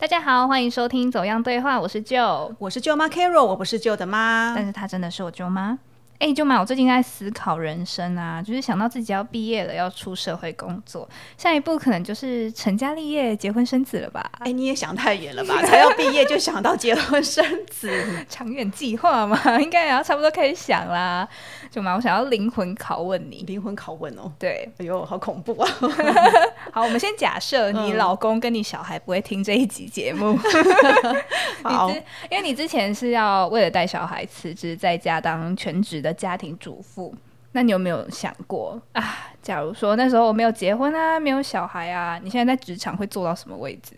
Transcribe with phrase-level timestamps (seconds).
[0.00, 5.78] 大家好，欢迎收听《走样对话》，我是舅，我是舅妈 Carol，我不是舅的妈，但是她真的是我舅妈。
[6.20, 11.08] 哎，舅妈，我最近在思考人生啊，就是想到自己要毕业了，要出社会工作，
[11.38, 14.30] 下一步可能就是成家立业、结婚生子了吧？
[14.40, 15.56] 哎，你也想太远了吧？
[15.64, 17.90] 才要毕业就想到结婚生子，
[18.28, 21.26] 长远计划嘛，应该也要差不多开始想啦。
[21.70, 24.30] 舅妈，我想要灵魂拷问你，灵魂拷问哦。
[24.38, 25.70] 对，哎呦，好恐怖啊！
[26.70, 30.38] 好，我们先假设你老公跟你小孩不会听这一集节目。
[31.62, 31.90] 好，
[32.30, 36.09] 因为你之前是要为了带小孩辞职，在家当全职的。
[36.12, 37.14] 家庭主妇，
[37.52, 39.32] 那你有没有想过啊？
[39.42, 43.94] 假如说那时候我没有结婚啊，没有小孩啊，你现在在职场会做到什么位置？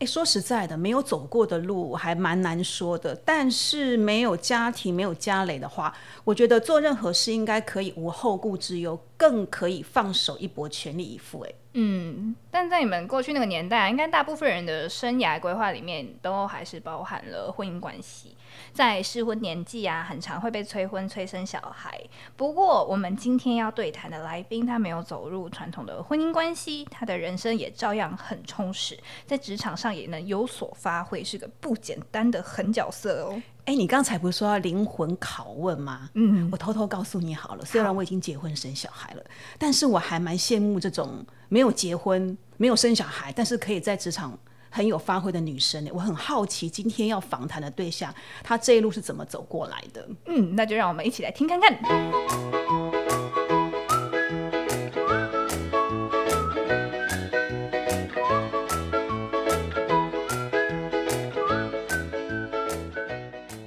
[0.00, 3.14] 诶，说实在的，没有走过的路还蛮难说的。
[3.22, 5.94] 但是没有家庭、没有家累的话，
[6.24, 11.42] 我觉得做任何事应该可以无后顾之忧，更可以放手一搏，全力以赴。
[11.42, 18.34] 诶，嗯，但在你们过去那个年代，应该大部分人的生涯规划里面，都还是包含了婚姻关系。
[18.72, 22.00] 在适婚年纪啊，很常会被催婚、催生小孩。
[22.36, 33.42] 不过，我们今天要对谈的来宾，他没有走入传统的婚姻关系，他的人生也照样很充实，在职场上也能有所发挥，是个不简单的狠角色哦。
[33.66, 36.10] 哎，你刚才不是说要灵魂拷问吗？
[36.14, 39.24] 嗯，我偷偷告诉你好了，虽然我已经结婚生小孩了，
[39.58, 44.38] 但是我还蛮羡慕这种没有结婚、没有生小孩，但是可以在职场。
[44.72, 50.08] 很有发挥的女生呢，我很好奇今天要访谈的对象，她这一路是怎么走过来的？
[50.26, 51.76] 嗯，那就让我们一起来听看看。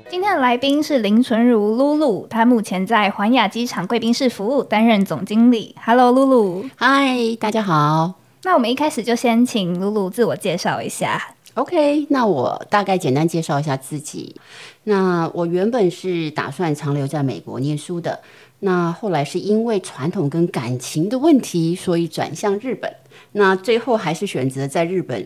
[0.09, 5.75] 今天的来宾是林纯如露露，她目前在环亚机场贵宾室服务，担任总经理。
[5.83, 6.65] Hello，露露。
[6.77, 8.22] 嗨，大家好。
[8.45, 11.35] 那我们一开始就先请露露自我介绍一下。
[11.53, 14.35] OK，那我大概简单介绍一下自己。
[14.83, 18.19] 那我原本是打算长留在美国念书的，
[18.59, 22.93] 那后来是因为传统跟感情的问题，所以转向日本。
[23.33, 25.25] 那最后还是选择在日本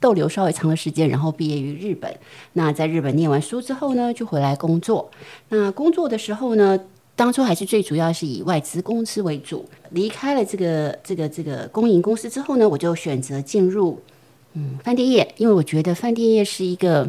[0.00, 2.16] 逗留稍微长的时间，然后毕业于日本。
[2.54, 5.10] 那在日本念完书之后呢，就回来工作。
[5.48, 6.80] 那工作的时候呢？
[7.16, 14.00] 当初还是最主要是以外资公司为主，离开了这个这个这个公营公司之后呢，我就选择进入
[14.54, 17.08] 嗯饭店业，因为我觉得饭店业是一个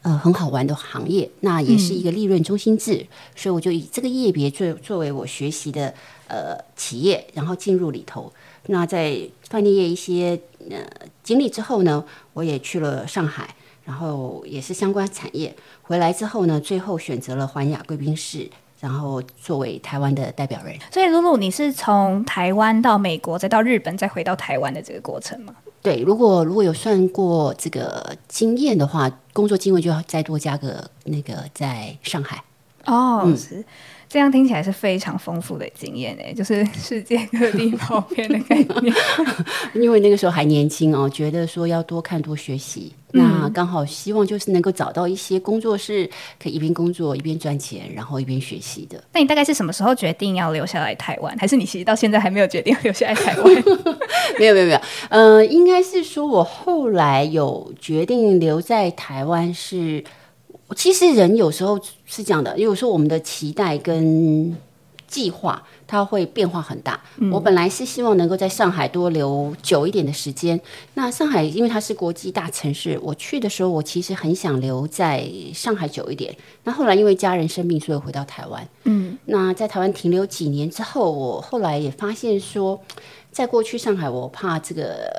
[0.00, 3.06] 呃很好玩的行业，那也是一个利润中心制，
[3.36, 5.92] 所以我就以这个业别作作为我学习的
[6.26, 8.32] 呃企业，然后进入里头。
[8.68, 9.18] 那在
[9.48, 10.40] 饭店业一些
[10.70, 10.78] 呃
[11.22, 12.02] 经历之后呢，
[12.32, 15.54] 我也去了上海，然后也是相关产业。
[15.82, 18.48] 回来之后呢，最后选择了环亚贵宾室。
[18.80, 25.54] 然后作为台湾的代表人，所以露露，你是从台湾到美国，再到日本，再回到台湾的这个过程吗？
[25.82, 32.42] 对，如果如果有算过这个经验的话，工作经验就要再多加个那个在上海
[32.84, 33.64] 哦，是。
[34.08, 38.94] 这样听起来是非常丰富的经验诶， 就是世界各地跑遍的概念。
[39.74, 46.08] 因为那个时候还年轻哦，觉得说要多看多学习，那刚好希望就是能够找到一些工作是
[46.42, 49.02] 可以一边工作一边赚钱，然后一边学习的。
[49.12, 51.36] 那你大概是什么时候决定要留下来台湾？
[51.38, 53.54] 还是你其实到现在还没有决定留下来台湾？
[54.38, 54.80] 没有没有没有，
[55.10, 60.02] 嗯，应该是说我后来有决定留在台湾是。
[60.76, 64.56] 其实人有时候是这样的，有时候我们的期待跟
[65.06, 67.00] 计划，它会变化很大。
[67.32, 70.60] 我本来是希望能够在上海多留久一点的时间。
[70.92, 76.36] 那上海因为它是国际大城市，我去的时候我其实很想留在上海久一点。
[76.64, 78.68] 那后来因为家人生病，所以回到台湾。
[78.84, 82.78] 嗯，那在台湾停留几年之后，我后来也发现说，
[83.32, 85.10] 在过去上海，我怕这个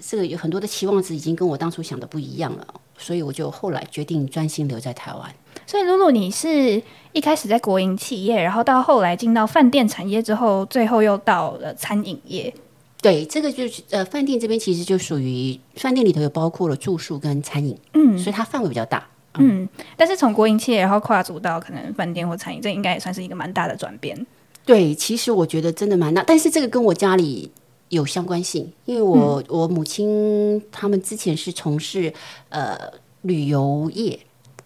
[0.00, 2.66] 这个有很多的期望值已经跟我当初想的不一样了。
[2.98, 5.34] 所以我就后来决定专心留在台湾。
[5.66, 6.80] 所以露露，你是
[7.12, 12.52] 一开始在国营企业，然后到后来进到饭店产业之后，最后又到了餐饮业。
[13.00, 19.06] 对，这个就是呃，饭店这边其实就属于饭店里头有包括了住宿跟餐饮，嗯，所以它范围比较大。
[19.38, 24.26] 嗯，但是从国营企业然后跨足到可能饭店或餐饮，这应该也算是一个蛮大的转变。
[24.64, 27.50] 对，其实我觉得真的蛮大，但是这个跟我家里。
[27.88, 32.12] 有相关性，因为我我母亲他们之前是从事
[32.48, 32.76] 呃
[33.22, 34.18] 旅游业，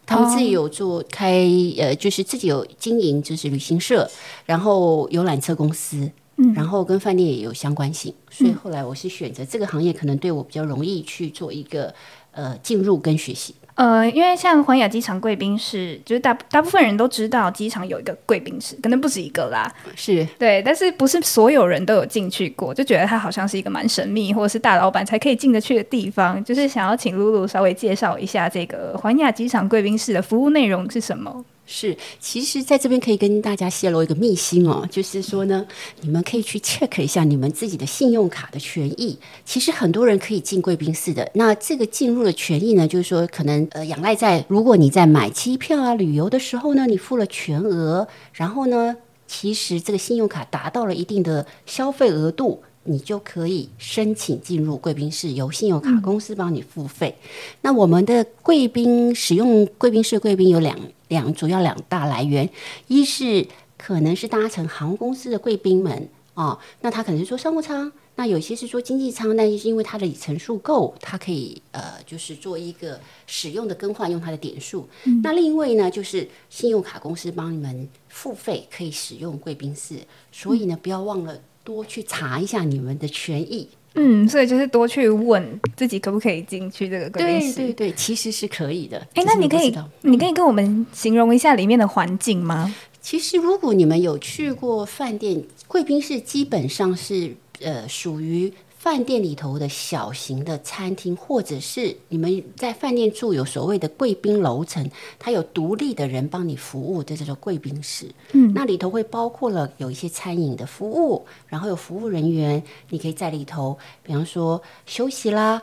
[0.06, 1.46] 他们自己有做开
[1.78, 4.10] 呃就是自己有经营就是旅行社，
[4.46, 6.10] 然后游览车公司，
[6.54, 11.94] 然后跟饭店也有相关性，所以后来我是选择这个行业，可能对我比较容易去做一个
[12.32, 13.54] 呃进入跟学习。
[13.80, 19.72] 呃，因为像环亚机场贵宾室，就是大大部分人都知道机场有一个贵宾室，可能不止一个啦。
[19.96, 26.44] 是对，但是不是所有人都有进去过，就觉得它好像是一个蛮神秘，或者是大老板才可以进得去的地方。
[26.44, 31.42] 就是想要请露露稍微介绍一下这个环亚机场贵宾室的服务内容是什么。
[31.72, 35.64] 是，其实在这边可以跟大家泄露一个秘辛哦，就是说呢，
[36.00, 39.16] 你们可以去 check 一下你们自己的信用卡的权益。
[39.44, 48.96] 其实很多人可以进贵宾室的，那这个进入的权益呢，就是说可能呃仰赖在如果你在买机票啊、旅游的时候呢，你付了全额，然后呢，
[49.28, 52.60] 其实这个信用卡达到了一定的消费额度。
[52.84, 57.14] 你就可以申请进入贵宾室，由信用卡公司帮你付费。
[57.60, 60.74] 那我们的贵宾使用贵宾室，贵宾有两
[61.10, 62.48] 两主要两大来源，
[62.86, 63.46] 一是
[63.76, 74.88] 可能是搭乘航空公司的贵宾们啊，那他可能是坐商务舱，那有些是坐经济舱，但是因为它的里程数够，它可以呃就是做一个使用的更换，用它的点数。
[75.22, 79.96] 那另一位呢，就是信用卡公司帮你们付费，可以使用贵宾室。
[80.32, 81.38] 所以呢，不要忘了。
[81.62, 87.56] 多去查一下你们的权益，嗯，所以就是多去问自己可不可以进去这个贵宾室。
[87.56, 88.98] 对对对，其实是可以的。
[89.14, 92.74] 哎，那你可以，你可以跟我们形容一下里面的环境吗？
[93.00, 98.52] 其实，如果你们有去过饭店，贵宾室基本上是呃属于。
[98.80, 108.10] 饭店里头的小型的餐厅，或者是你们在饭店住有所谓的贵宾楼层，它有独立的人帮你服务，这叫做贵宾室。
[108.32, 115.60] 嗯，那里头会包括了有一些餐饮的服务，然后有服务人员，你可以在里头，比方说休息啦。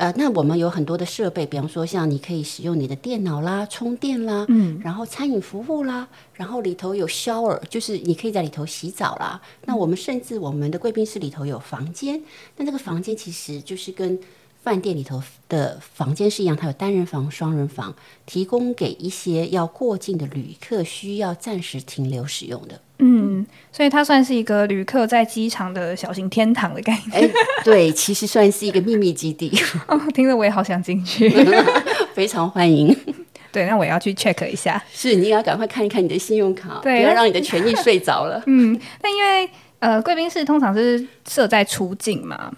[0.00, 9.38] 呃，那我们有很多的设备，比方说像你可以使用你的电脑啦、充电啦，嗯，然后餐饮服务啦，然后里头有 shower，就是你可以在里头洗澡啦。
[9.66, 12.18] 那我们甚至我们的贵宾室里头有房间，
[12.56, 14.18] 那这个房间其实就是跟
[14.62, 17.94] 饭店里头的房间是一样，它有单人房、双人房，
[18.26, 22.80] 提供给一些要过境的旅客需要暂时停留使用的。
[22.98, 27.24] 嗯，所以它算是一个旅客在机场的小型天堂的概念。
[27.24, 27.30] 哎，
[27.64, 29.50] 对，其实算是一个秘密基地。
[29.88, 31.30] 哦，听着我也好想进去，
[32.12, 32.94] 非常欢迎。
[33.50, 34.80] 对，那我也要去 check 一下。
[34.92, 38.40] 是，你也要赶快看一看你的信用卡，不要让你的权益睡着了。
[38.46, 42.52] 嗯，那因为呃，贵宾室通常是设在出境嘛。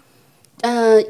[0.61, 1.01] 呃，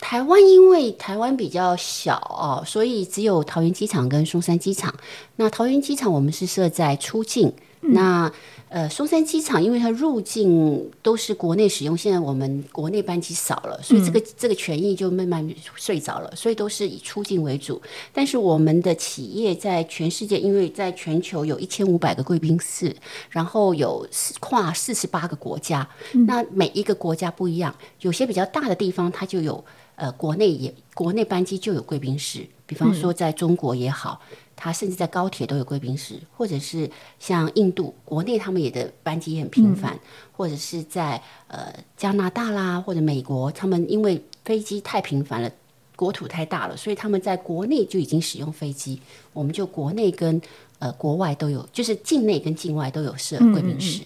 [0.00, 4.94] 台湾因为台湾比较小哦，所以只有桃园机场跟松山机场。
[5.36, 8.32] 那桃园机场我们是设在出境，那。
[8.70, 17.80] 呃，松山机场因为它入境都是国内使用，现在我们国内班机少了，所以这个这个权益就慢慢睡着了，所以都是以出境为主。
[18.12, 22.94] 但是我们的企业在全世界，因为在全球有一千五百个贵宾室，
[23.30, 24.06] 然后有
[24.38, 25.88] 跨四十八个国家，
[26.26, 29.64] 那每一个国家不一样，有些比较大的地方它就有
[29.96, 34.20] 呃国内也国内班机就有贵宾室，比方说在中国也好。
[34.58, 36.90] 它甚至在高铁都有贵宾室，或者是
[37.20, 39.96] 像印度国内他们也的班机也很频繁，
[40.32, 45.50] 或者是在呃加拿大啦或者美国，他们因为飞机太频繁了，
[45.94, 49.00] 国土太大了，所以他们在国内就已经使用飞机。
[49.32, 50.40] 我们就国内跟
[50.80, 54.02] 呃国外都有，就是境内跟境外都有设贵宾室。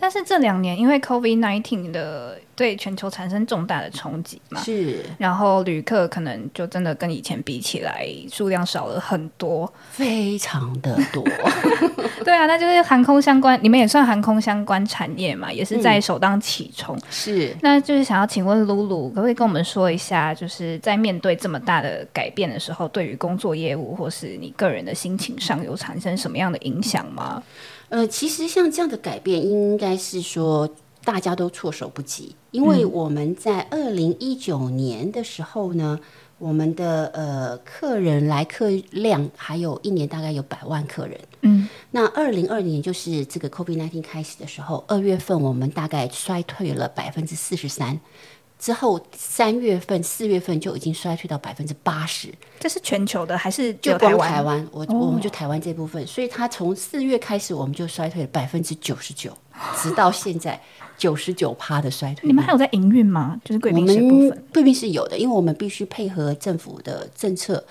[0.00, 11.24] 但是这两年，因为 COVID nineteen 的对全球产生重大的冲击嘛，是，然后旅客可能就真的跟以前比起来，数量少了很多，非常的多。
[12.24, 16.98] 对啊，那就是航空相关，你们也算航空相关产业嘛，也是在首当其冲。
[17.10, 27.42] 是，那就是想要请问露露，可不可以跟我们说一下，就是在面对这么大的改变的时候，对于工作业务或是你个人的心情上有产生什么样的影响吗？
[27.88, 30.68] 呃，其实像这样的改变，应该是说
[31.04, 35.98] 大家都措手不及，因为我们在二零一九年的时候呢，
[36.38, 47.98] 我们的呃客人来客量还有一年大概有百万客人，嗯，那二零二零年就是这个 COVID nineteen 开始的时候，二月份我们大概衰退了百分之四十三。
[48.58, 54.28] 之后三月份、四月份就已经衰退到百分之八十，这是全球的还是就台湾？
[54.30, 59.30] 台湾，我我们就台湾这部分，所以它从四月开始我们就衰退了百分之九十九，
[59.76, 60.60] 直到现在
[60.96, 62.26] 九十九趴的衰退。
[62.26, 63.40] 你们还有在营运吗？
[63.44, 67.64] 就是贵宾室部分，贵宾是有的，因为我们必须配合政府的政策，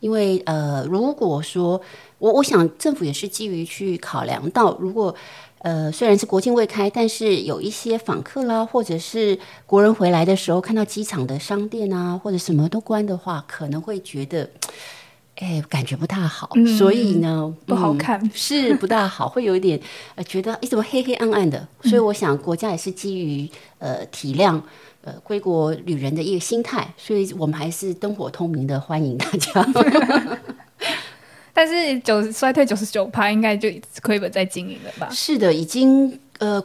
[0.00, 1.80] 因为呃，如果说
[2.18, 5.14] 我我想政府也是基于去考量到如果。
[5.64, 14.50] 呃，虽然是国境未开，但是有一些访客啦，或者是国人回来的时候，看到机场的商店啊，或者什么都关的话，可能会觉得
[15.36, 19.80] 哎，感觉不大好，所以呢，不好看，是不大好，会有一点
[20.16, 21.66] 呃，觉得哎，怎么黑黑暗暗的？
[21.84, 24.60] 所以我想，国家也是基于呃体谅
[25.00, 29.66] 呃归国旅人的一个心态，所以我们还是灯火通明的欢迎大家。
[31.54, 33.70] 但是九衰退九十九趴，应该就
[34.02, 35.08] 亏本在经营了吧？
[35.10, 36.62] 是的，已经呃，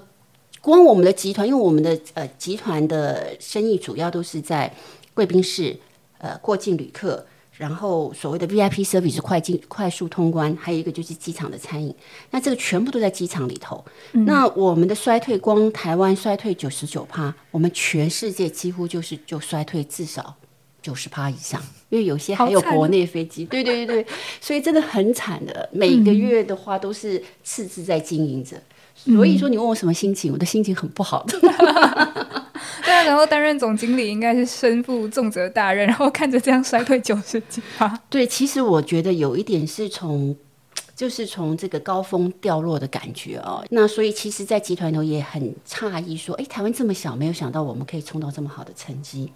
[0.60, 4.74] 光我们的集团，因为我们的呃集团的生意主要都是在
[5.14, 5.80] 贵宾室，
[6.18, 7.26] 呃，过境旅客。
[7.60, 11.94] 然后所谓的 VIP service 快进快速通关，还有一个就是机场的餐饮，
[12.32, 13.84] 那这个全部都在机场里头。
[14.14, 20.34] 那我们的衰退，光台湾衰退九十九趴，我们全世界几乎就是就衰退至少
[20.82, 23.46] 九十趴以上，因为有些还有国内飞机。
[23.46, 28.62] 对对对对， 所以真的很惨的，每个月的话都是赤字在经营着。
[28.96, 31.40] 所以说，你问我什么心情，我的心情很不好的。
[32.84, 37.98] 对啊，然后担任总经理应该是身负重责大任，然后看着这样衰退九十几趴。
[38.10, 40.36] 对，其实我觉得有一点是从，
[40.98, 43.64] 就是从这个高峰掉落的感觉哦。
[43.70, 49.32] 那所以其实，在集团头也很诧异，说，哎，台湾这么小，没有想到我们可以冲到这么好的成绩。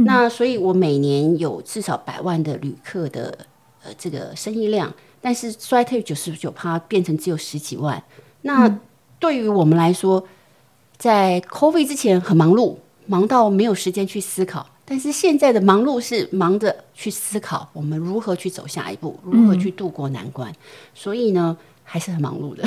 [0.00, 3.36] 那所以我每年有至少百万的旅客的
[3.82, 8.02] 呃这个生意量，但是衰退九十九趴变成只有十几万。
[8.42, 8.78] 那
[9.18, 10.22] 对于我们来说，
[10.98, 14.66] 在 COVID 之前很忙碌，忙到没有时间去思考。
[14.86, 20.52] 但是现在的忙碌是忙着去思考我们如何去走下一步，如何去度过难关。
[20.92, 21.56] 所以呢，
[21.94, 22.64] 还是很忙碌的。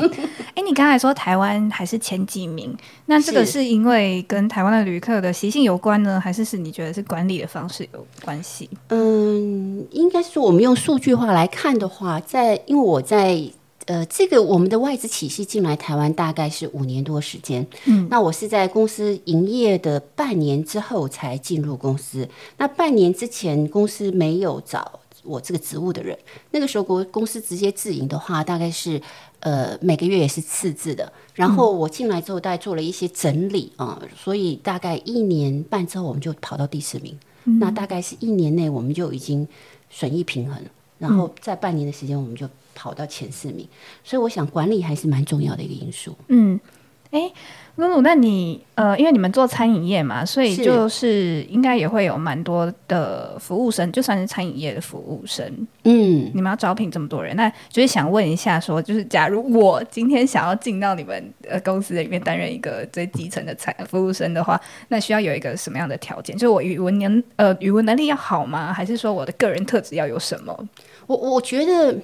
[0.52, 8.68] 哎，你刚才说台湾还是前几名，那这个是因为跟台湾的旅客的习性有关呢，还是是你觉得是管理的方式有关系？
[8.88, 13.42] 嗯，应该是我们用数据化来看的话，在因为我在。
[13.86, 17.64] 呃，这个我们的外资体系进来台湾大概是五年多时间。
[17.84, 22.28] 嗯，那我是在公司营业的半年之后才进入公司。
[22.56, 26.16] 那半年之前公司没有找我这个职务的人，
[26.52, 29.00] 那个时候国公司直接自营的话，大概是
[29.40, 31.12] 呃每个月也是次字的。
[31.34, 37.18] 然后我进来之后，大概做了一些整理啊，所以大概一年半之后，我们就跑到第四名。
[37.44, 39.46] 那大概是一年内，我们就已经
[39.90, 40.62] 损益平衡。
[40.98, 42.48] 然后在半年的时间，我们就。
[42.78, 43.66] 跑到前四名，
[44.04, 46.14] 所以我想管理还是蛮重要的一个因素。
[46.28, 46.60] 嗯，
[47.10, 47.30] 哎，
[47.76, 55.46] 露露，那你呃，因为你们做餐饮业嘛，所以就是应该也会有蛮多的服务生，就算是餐饮业的服务生。
[55.84, 66.36] 嗯，你们要招聘这么多人，那就是想问一下，说就是假如我今天想要进到你们呃公司里面担任一个最基层的餐服务生的话，那需要有一个什么样的条件？
[66.36, 68.72] 就是我语文能呃语文能力要好吗？
[68.72, 70.68] 还是说我的个人特质要有什么？
[71.06, 71.96] 我我觉得。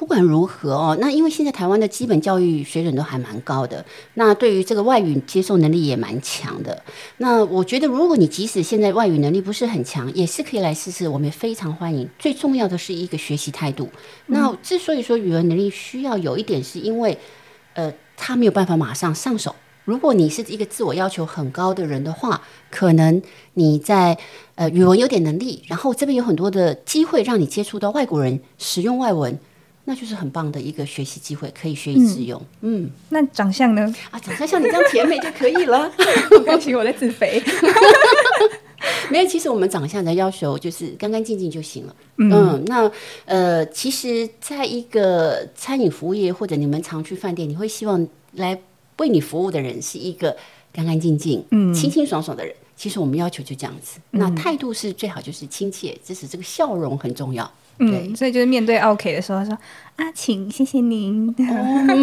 [0.00, 6.82] 不管如何哦，那因为现在台湾的基本教育水准都还蛮高的，那对于这个外语接受能力也蛮强的。
[7.18, 12.08] 那我觉得，如果你即使现在外语能力不是很强，也是可以来试试，我们也非常欢迎。
[12.18, 13.90] 最重要的是一个学习态度。
[14.28, 17.18] 那之所以说语文能力需要有一点，是因为
[17.74, 19.54] 呃，他没有办法马上上手。
[19.84, 22.40] 如果你是一个自我要求很高的人的话，
[22.70, 23.20] 可能
[23.52, 24.16] 你在
[24.54, 29.38] 呃语文有点能力，然后这边有很多的机会让你接触到外国人，使用外文。
[29.84, 32.40] 那就是很棒的一个学习机会，可以学以致用。
[32.60, 33.92] 嗯，那长相呢？
[34.10, 35.90] 啊，长相像你这样甜美就可以了。
[36.46, 37.42] 恭喜我在自肥。
[39.10, 41.96] 没有，其实我们长相的要求就是干干净净就行了。
[42.18, 42.90] 嗯，那
[43.24, 48.58] 呃，其实在一个餐饮服务业或者你们常去饭店，你会希望来
[48.98, 50.36] 为你服务的人是一个
[50.72, 52.54] 干干净净、嗯，清清爽爽的人。
[52.76, 53.98] 其实我们要求就这样子。
[54.12, 57.50] 那态度是最好，就是亲切，就是这个笑容很重要。
[57.80, 59.56] 嗯，所以就是面对 OK 的时候，说
[59.96, 61.34] 阿请，谢谢您。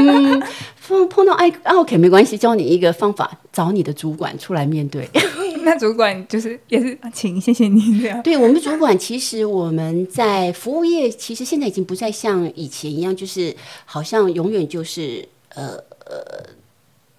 [0.87, 5.07] 碰碰到爱 OK 没关系，教你一个方法，找你的主管出来面对。
[5.63, 8.21] 那主管就是也是请，谢谢您这样。
[8.23, 13.55] 对我们主管，其实我们在服务业，其实现在已经不再像以前一样，就是
[13.85, 16.49] 好像永远就是呃呃，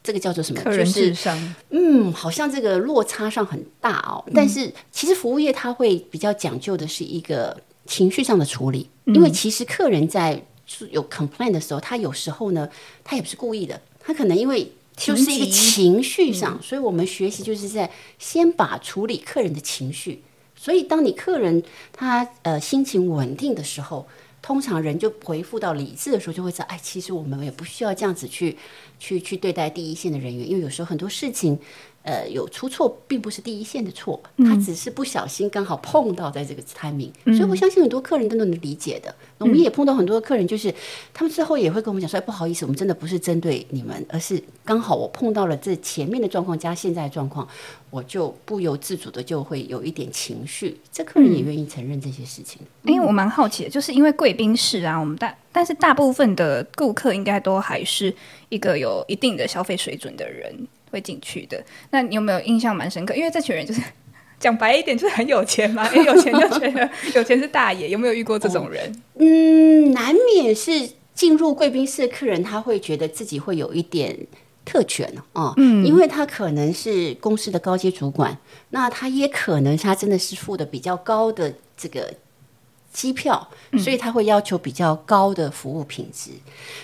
[0.03, 0.61] 这个叫做什么？
[0.63, 1.55] 客人至上。
[1.71, 4.25] 嗯，好像这个落差上很大哦。
[4.35, 7.57] 但是其实服务业它会比较讲究的是一个。
[7.89, 10.45] 情绪上的处理，因为其实客人在
[10.91, 12.69] 有 complain 的时候，他有时候呢，
[13.03, 20.23] 他也不是故意的，他可能因为就是一个情绪上，所以我们学习就是在先把处理客人的情绪。
[20.55, 24.07] 所以当你客人他呃心情稳定的时候，
[24.43, 28.57] 通常人就回复到理智的时候，就会知道，哎，其实我们也不需要这样子去
[28.99, 31.59] 去去对待第一线的人员，因为有时候很多事情
[32.03, 39.15] 呃，有出错，并不是第一线的错，他只是不小心刚好碰到在这个 timing，所以我相信很多客人都能理解的。
[39.37, 40.75] 我们也碰到很多客人，就是
[41.13, 47.47] 他们之后也会跟我们讲说：“哎不好意思，我们真的不是针对你们，而是刚好我碰到了这前面的状况加现在的状况，
[47.91, 52.63] 我就不由自主的就会有一点情绪。”这客人也愿意承认这些事情。
[52.85, 58.15] 因为我蛮好奇的，就是因为贵宾室啊，我们大但是大部分的顾客应该都还是
[58.49, 60.67] 一个有一定的消费水准的人。
[60.91, 63.15] 会进去的，那你有没有印象蛮深刻？
[63.15, 63.81] 因为这群人就是
[64.39, 67.89] 讲白一点，就是很有钱嘛， 因为有钱就觉得 有钱是大爷。
[67.91, 69.03] 有没有遇过这种人？
[69.19, 74.17] 嗯，难免是进入贵宾室的客人，他会觉得自己会有一点
[74.65, 78.39] 特权哦，嗯，因为他可能是公司的高阶主管，
[78.71, 82.15] 那他也可能他真的是付的比较高的这个。
[82.99, 86.33] 机票，所以他会要求比较高的服务品质。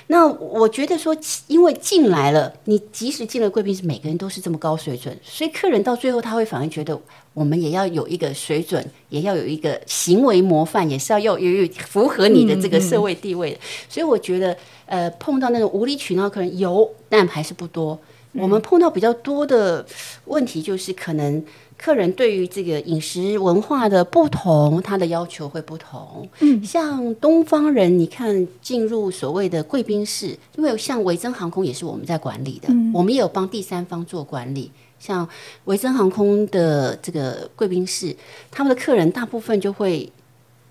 [0.06, 1.16] 那我觉得说，
[1.48, 6.96] 因为进来了，你即使进了贵宾室，每个人都是这么高水准，所以客人到最后他会反而觉得，
[7.32, 13.58] 我们也要有一个水准，也要有一个行为模范，也是要要有符合你的这个社会地位的。
[13.88, 14.56] 所以我觉得，
[14.86, 17.98] 呃，碰到那种无理取闹客人有，但还是不多。
[18.34, 19.84] 我们碰到比较多的
[20.26, 21.44] 问题就是可能。
[21.84, 26.26] 客人对于这个饮食文化的不同，他的要求会不同。
[26.40, 34.72] 嗯，像东方人，你看进入所谓的贵宾室，因为像维珍航空也是我们在管理的，我们也有帮第三方做管理。
[34.98, 35.28] 像
[35.64, 38.16] 维珍航空的这个贵宾室，
[38.50, 40.10] 他们的客人大部分就会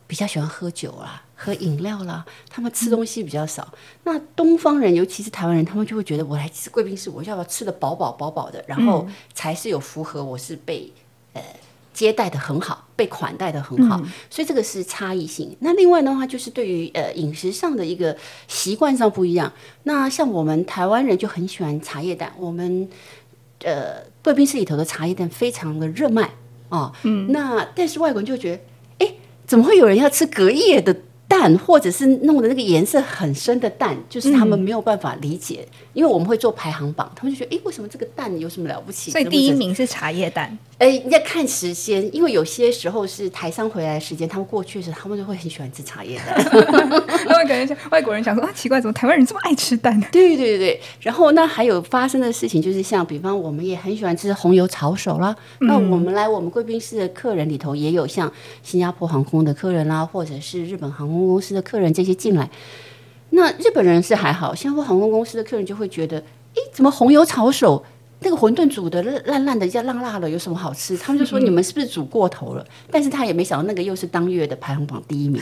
[0.07, 3.71] 比较喜欢喝酒啦、喝饮料啦，他们吃东西比较少。
[4.03, 10.91] 那东方人，尤其是台湾人，他们就会觉得我来吃贵宾室，我要不要吃的饱饱饱饱的，然后才是有符合我是被。
[11.33, 11.41] 呃，
[11.93, 15.55] 接待的很好，被款待的很好，所以这个是差异性。
[15.59, 18.15] 那另外的话，就是对于呃饮食上的一个
[18.47, 19.51] 习惯上不一样。
[19.83, 22.87] 那像我们台湾人就很喜欢茶叶蛋，我们
[23.63, 26.29] 呃贵宾室里头的茶叶蛋非常的热卖
[26.69, 26.91] 啊。
[27.03, 30.95] 嗯，那但是外国人就觉得，哎，怎么会有人要吃隔夜的？
[31.33, 39.09] 蛋，或者是弄的那个颜色很深的蛋，就是他们没有办法理解，因为我们会做排行榜，他们就觉得，哎，为什么这个蛋有什么了不起？
[39.09, 40.55] 所以第一名是茶叶蛋。
[40.77, 46.43] 哎，你要看时间，因为有些时候是台商回来的时间，他们过去的时候，他们就会很喜欢吃茶叶蛋。
[47.25, 49.99] 他们感觉像外国人想说啊，奇怪，怎么台湾人这么爱吃蛋？
[50.11, 50.79] 对对对对。
[50.99, 55.35] 然后那还有发生的事情，就是像比方我们也很喜欢吃红油炒手啦。
[55.61, 62.49] 那我们来我们贵宾室的客人里头，也有像新加坡航空的客人啦，或者是日本航空公司的客人这些进来。
[63.31, 67.83] 那日本人是还好，新加坡航空公司的客人就会觉得，诶，怎么红油炒手？
[68.25, 70.95] 那个馄饨煮的烂烂的，要烂辣了，有什么好吃？
[70.95, 72.65] 他们就说你们是不是煮过头了？
[72.89, 75.41] 但是他也没想到那个又是当月的排行榜第一名，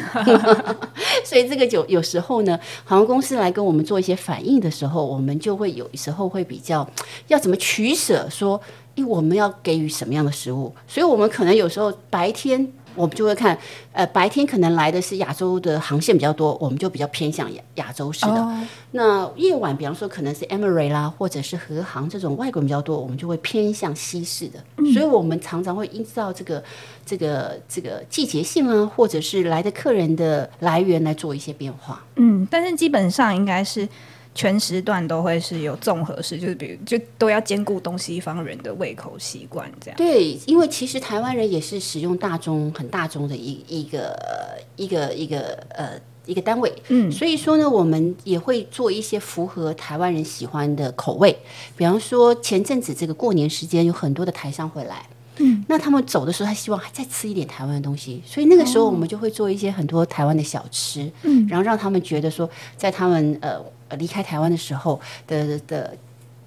[1.23, 6.89] 所以这个就有时候呢，航空公司来跟我们做一些反应的时候，我们就会有时候会比较
[7.27, 8.59] 要怎么取舍，说，
[8.95, 12.71] 因为我们要给予什么样的食物，所以我们可能有时候白天。
[12.95, 13.57] 我们就会看，
[13.91, 18.57] 呃，白天可能来的是亚洲的航线比较多，我们就比较偏向亚亚洲式的。
[18.91, 24.59] 那夜晚，比方说可能是 Emirates 啦，或者是和航这种外国人比较多，我们就会偏向西式的。
[24.93, 26.63] 所以我们常常会依照这个、
[27.05, 32.03] 这个、这个季节性啊，或者是来的客人的来源来做一些变化。
[32.15, 33.87] 嗯，但是基本上应该是。
[34.33, 39.97] 全时段都会是有综合式，就是比如就都要兼顾东西方人的胃口习惯这样。
[39.97, 44.17] 对，因为其实台湾人也是使用大众很大众的一一个
[44.77, 51.37] 一个一个呃一个单位，嗯，所以说呢，我们也会做一些符合台湾人喜欢的口味。
[51.75, 55.05] 比方说前阵子这个过年时间，有很多的台商回来，
[55.39, 63.61] 嗯，那他们走的时候，他希望还再吃一点台湾的东西，所以那个时候我们就会做一些很多台湾的小吃，嗯，然后让他们觉得说，在他们呃。
[63.97, 65.95] 离开台湾的时候的的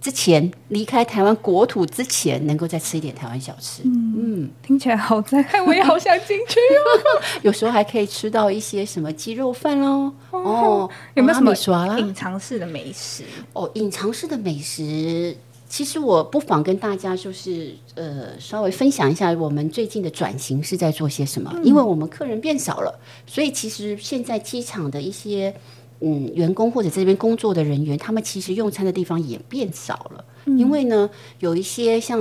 [0.01, 3.81] 之前，离开台湾国土之前，能够再吃一点台湾小吃。
[3.85, 7.23] 嗯，听起来好赞，我也好想进去哦。
[7.41, 10.13] 有时候还可以吃到一些什么鸡肉饭哦。
[10.31, 11.55] 哦，有没有什么
[11.99, 13.25] 隐藏式的美食？
[13.55, 15.35] 哦，隐藏式的美食，
[15.71, 21.51] 其实我不妨跟大家就是呃稍微分享一下，我们最近的转型是在做些什么？
[21.63, 25.55] 因为我们客人变少了，所以其实现在机场的一些。
[26.01, 32.21] 嗯，员工或者这边工作的人员，他们其实用餐的地方也变少了，因为呢，有一些像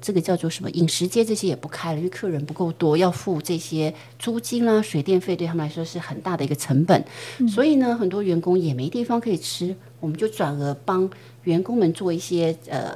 [0.00, 7.04] 这个叫做什么饮食街这些也不开了，因为客人不够多，要付这些租金啦、水电费，对他们来说是很大的一个成本，
[7.48, 11.08] 所以呢，很多员工也没地方可以吃，我们就转而帮
[11.44, 12.92] 员工们做一些呃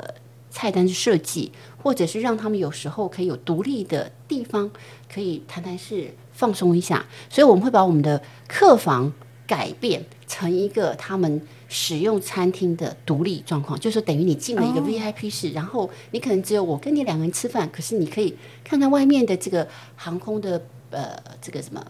[0.50, 4.68] 菜单设计，或者是让他们有时候可以有独立的地方，
[5.12, 9.12] 可以谈谈事、放松一下，所以我们会把我们的客房
[9.46, 10.04] 改变。
[10.26, 21.86] 成一个他们使用餐厅的独立状况，就是等于你进了一个 VIP 室，然后你可能只有我跟你两个人吃饭，可是你可以看看外面的这个航空的呃这个什么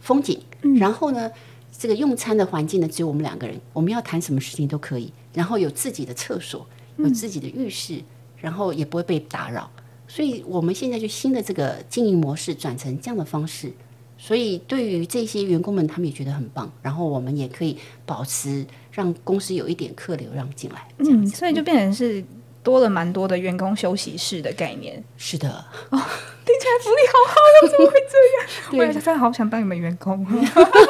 [0.00, 0.40] 风景，
[0.80, 1.30] 然后呢，
[1.78, 8.02] 这个用餐的环境呢只有我们两个人，我们要谈什么事情都可以，然后有自己的厕所，有自己的浴室，
[8.38, 9.70] 然后也不会被打扰，
[10.08, 13.72] 所以我们现在就新的这个经营模式转成这样的方式。
[14.20, 16.70] 所以，对于这些员工们，他们也觉得很棒。
[16.82, 20.88] 然后，我们也可以保持让公司有一点客流让进来。
[20.98, 22.22] 嗯，所以就变成是
[22.62, 25.02] 多了蛮多的员工休息室的概念。
[25.16, 25.96] 是的，哦，
[26.44, 28.88] 听起来福利好好，怎么会这样？
[28.90, 30.26] 我真的好想当你们员工。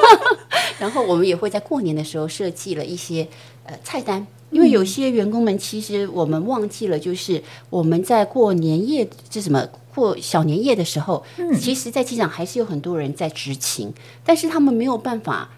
[0.81, 3.29] 然后，我们也会在过年的时候设计了一些
[3.65, 9.69] 呃菜单，因为有些员工们其实我们忘记了，就是我们在过年夜是什么。
[9.99, 11.25] 过小年夜的时候，
[11.59, 13.93] 其实，在机场还是有很多人在执勤，
[14.25, 15.51] 但是他们没有办法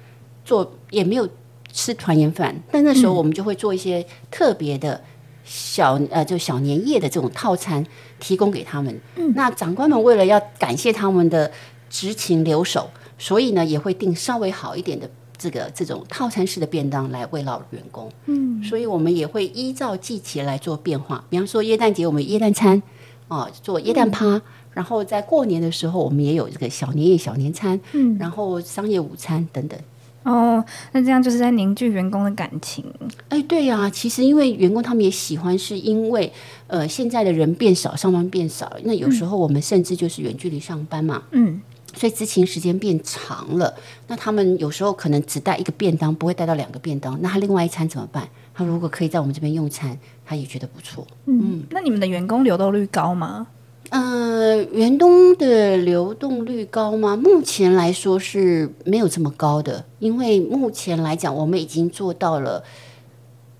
[0.46, 1.28] 做，也没有
[1.70, 2.56] 吃团圆饭。
[2.72, 4.98] 但那时候，我们就会做一些特别的
[5.44, 7.84] 小呃，就小年夜的这种套餐
[8.18, 8.98] 提供给他们。
[9.34, 11.52] 那长官们为了要感谢他们的
[11.90, 18.10] 执勤留守，所以呢，也会订稍微好一点的这个这种套餐式的便当来慰劳员工。
[18.24, 21.22] 嗯，所以我们也会依照季节来做变化。
[21.28, 22.82] 比方说，耶诞节我们耶诞餐。
[23.30, 29.78] 哦，做椰蛋趴，然后在过年的时候，我们也有这个小年夜、小年餐，嗯，然后商业午餐等等。
[30.24, 32.84] 哦，那这样就是在凝聚员工的感情。
[33.28, 36.30] 哎，对呀，其实因为员工他们也喜欢，是因为
[36.66, 41.62] 呃，现在的人变少，上班变少，那有时候我们甚至就是远距离上班嘛，嗯，
[41.94, 43.72] 所以执勤时间变长了，
[44.08, 48.28] 那他们有时候可能只带一个便当，不会带到两个便当，那他另外一餐怎么办？
[48.52, 49.96] 他如果可以在我们这边用餐。
[50.30, 51.04] 他也觉得不错。
[51.26, 53.48] 嗯，那你们的员工流动率高吗？
[53.88, 57.16] 呃，员工的流动率高吗？
[57.16, 62.62] 目前来说是没有这么高的，因为目前来讲，我们已经做到了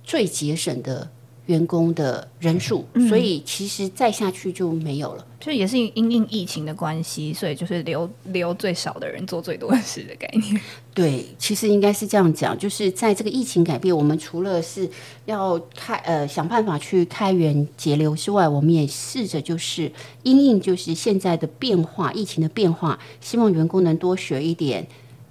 [0.05, 1.11] 最节省的。
[1.47, 5.27] 员工的人数，所以其实再下去就没有了。
[5.41, 10.61] 就也是因应疫情的关系，所以就是留留最少的人做最多的事的概念。
[10.93, 14.87] 对，其实应该是这样讲，就是在这个疫情改变，我们除了是
[15.25, 19.91] 要开呃想办法去开源节流之外，我们也试着就是
[20.25, 24.87] 因应就是现在的变化，疫情的变化，希望员工能多学一点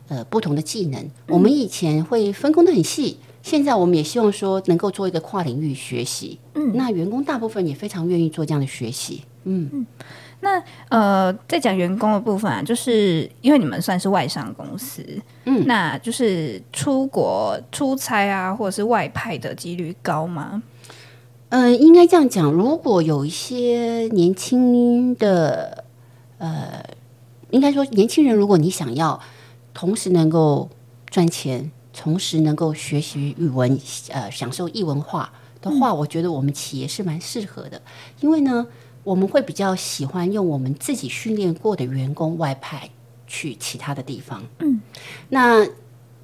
[0.07, 1.07] 呃不同的技能。
[1.27, 3.17] 我们以前会分工的很细。
[3.41, 9.85] 现在我们也希望说能够做一个跨领域学习，嗯，那员工大部分也非常愿意做这样的学习，嗯嗯。
[10.41, 15.03] 那呃，在讲员工的部分啊，就是因为你们算是外商公司，
[15.45, 20.63] 嗯，那就是出国出差啊，或者是外派的几率高吗？
[21.49, 25.83] 嗯，应该这样讲，如果有一些年轻的，
[26.37, 26.83] 呃，
[27.49, 29.19] 应该说年轻人，如果你想要
[29.73, 30.69] 同时能够
[31.09, 31.71] 赚钱。
[31.91, 33.77] 同时能够学习语文，
[34.09, 37.81] 呃，享受异文化的话，我觉得我们企业是蛮适合的。
[38.21, 38.65] 因为呢，
[39.09, 42.87] 我们会比较喜欢用我们自己训练过的员工外派
[43.25, 44.43] 去其他的地方。
[44.59, 44.79] 嗯，
[45.29, 45.65] 那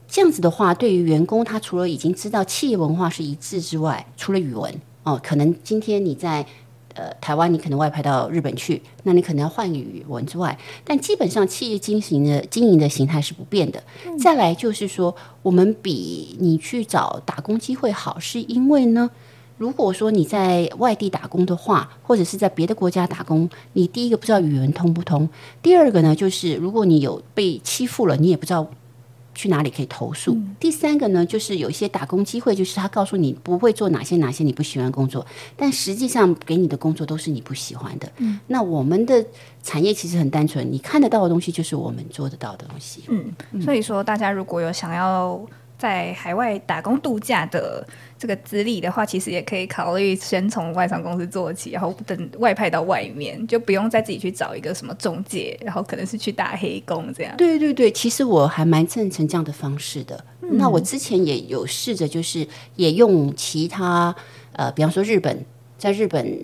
[0.07, 4.71] 这样子的话，对于员工，他除了已经知道企业文化是一致之外，除了语文
[5.01, 6.45] 哦，可能今天你在。
[6.97, 13.83] 呃，台湾你可能外派到日本去，那你可能要换语文之外，但基本上企业经营的经营的形态是不变的。
[14.17, 19.11] 再来就是说，我们比你去找打工机会好，是因为呢，
[19.57, 25.29] 如果说你在外地打工的话，或者是在别的国家打工，你第一个不知道语言通不通，
[25.61, 28.67] 第二个呢，就是如果你有被欺负了，你也不知道。
[29.37, 30.37] 去哪里可以投诉？
[30.61, 35.25] 第三个呢，就是有一些打工机会，就是他告诉你不会做哪些哪些你不喜欢工作，
[35.57, 38.09] 但实际上给你的工作都是你不喜欢的。
[38.19, 39.25] 嗯，那我们的
[39.61, 43.03] 产业其实很单纯，你看得到的东西就是我们做得到的东西。
[43.09, 45.37] 嗯，所以说大家如果有想要
[45.85, 47.85] 在海外打工度假的。
[48.17, 57.35] 这个资历的话，其实也可以考虑先从外商公司做起，然后等外派到外面，就不用再自己去找一个什么中介，然后可能是去打黑工这样。
[57.35, 60.23] 对对对，其实我还蛮赞成这样的方式的。
[60.39, 64.15] 那我之前也有试着，就是也用其他
[64.53, 65.45] 呃，比方说日本，
[65.77, 66.39] 在日本。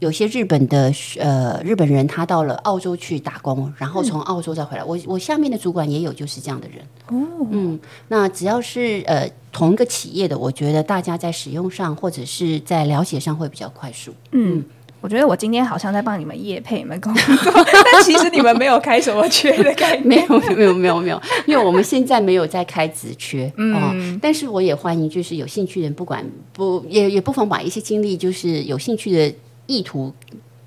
[0.00, 4.82] 有些日本的呃日本人，他到了澳洲去打工，然后从澳洲再回来。
[4.82, 6.78] 我我下面的主管也有就是这样的人。
[7.08, 14.10] 哦，嗯，那只要是呃同一个企业的，我觉得大家在使用上或者是在了解上会比较快速。
[14.32, 14.64] 嗯，
[15.02, 17.52] 我觉得我今天好像在帮你们业配你们工作，
[17.92, 20.26] 但其实你们没有开什么缺的概念。
[20.26, 23.52] 没有没有没有没有，因为我们现在没有在开职缺。
[23.58, 29.34] 嗯，但是我也欢迎，就是有兴趣的人，不管不也也不妨把一些精力，就是有兴趣的。
[29.70, 30.12] 意图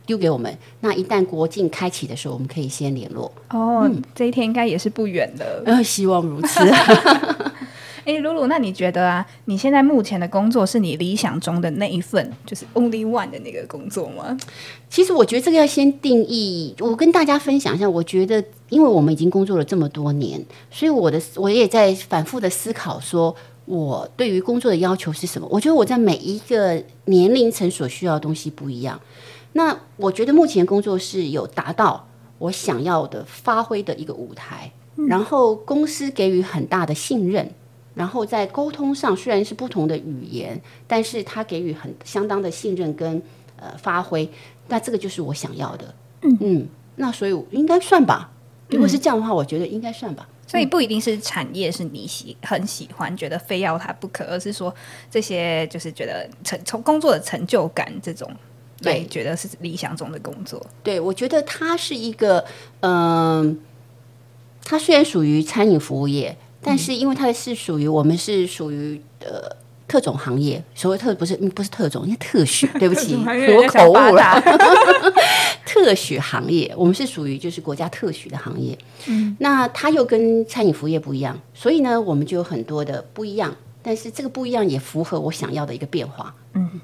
[0.05, 3.31] 丢给我们，那一旦国境开启的时候，我们可以先联络。
[3.49, 5.61] 哦，这一天应该也是不远的。
[5.65, 6.59] 呃，希望如此。
[8.05, 14.37] 哎，露露，那你觉得啊，你现在目前的工作是你理想中的那一份，就是 only one 的那个工作吗？
[14.89, 16.75] 其实我觉得这个要先定义。
[16.79, 23.33] 我跟大家分享一下，我觉得，因为我们已经工作了这么多年，所以我的我也在反复的思考，说
[23.65, 25.47] 我对于工作的要求是什么？
[25.49, 28.99] 我觉得我在每一个年龄层所需要的东西不一样。
[29.53, 32.07] 那我觉得目前工作是有达到
[32.39, 34.71] 我想要的发挥的一个舞台，
[35.07, 37.49] 然后公司给予很大的信任。
[37.95, 43.21] 然后在沟通上虽然是不同的语言，但是他给予很相当的信任跟
[43.55, 44.27] 呃发挥，
[44.67, 45.93] 那这个就是我想要的。
[46.23, 48.31] 嗯嗯，那所以应该算吧。
[48.69, 50.27] 如果是这样的话，我觉得应该算吧。
[50.53, 54.71] 所以不一定是产业是你喜很喜欢，觉得非要它不可，而是说
[55.09, 58.31] 这些就是觉得成从工作的成就感这种，
[58.79, 60.63] 对，觉得是理想中的工作。
[60.83, 62.45] 对，我觉得它是一个，
[62.81, 63.59] 嗯，
[64.63, 66.37] 它虽然属于餐饮服务业。
[66.65, 69.53] 但是因为它是属于我们是属于呃
[69.87, 74.41] 特种行业，所谓特不是不是特种，因为特许， 对不起，我口误了。
[75.65, 78.77] 特许行业，我们是属于就是国家特许的行业。
[79.07, 83.53] 嗯，那它又跟餐饮服务业不一样，所以呢，我们就有很多的不一样。
[83.81, 86.33] 但是这个不一样也符合我想要的一个变化。
[86.53, 86.79] 嗯，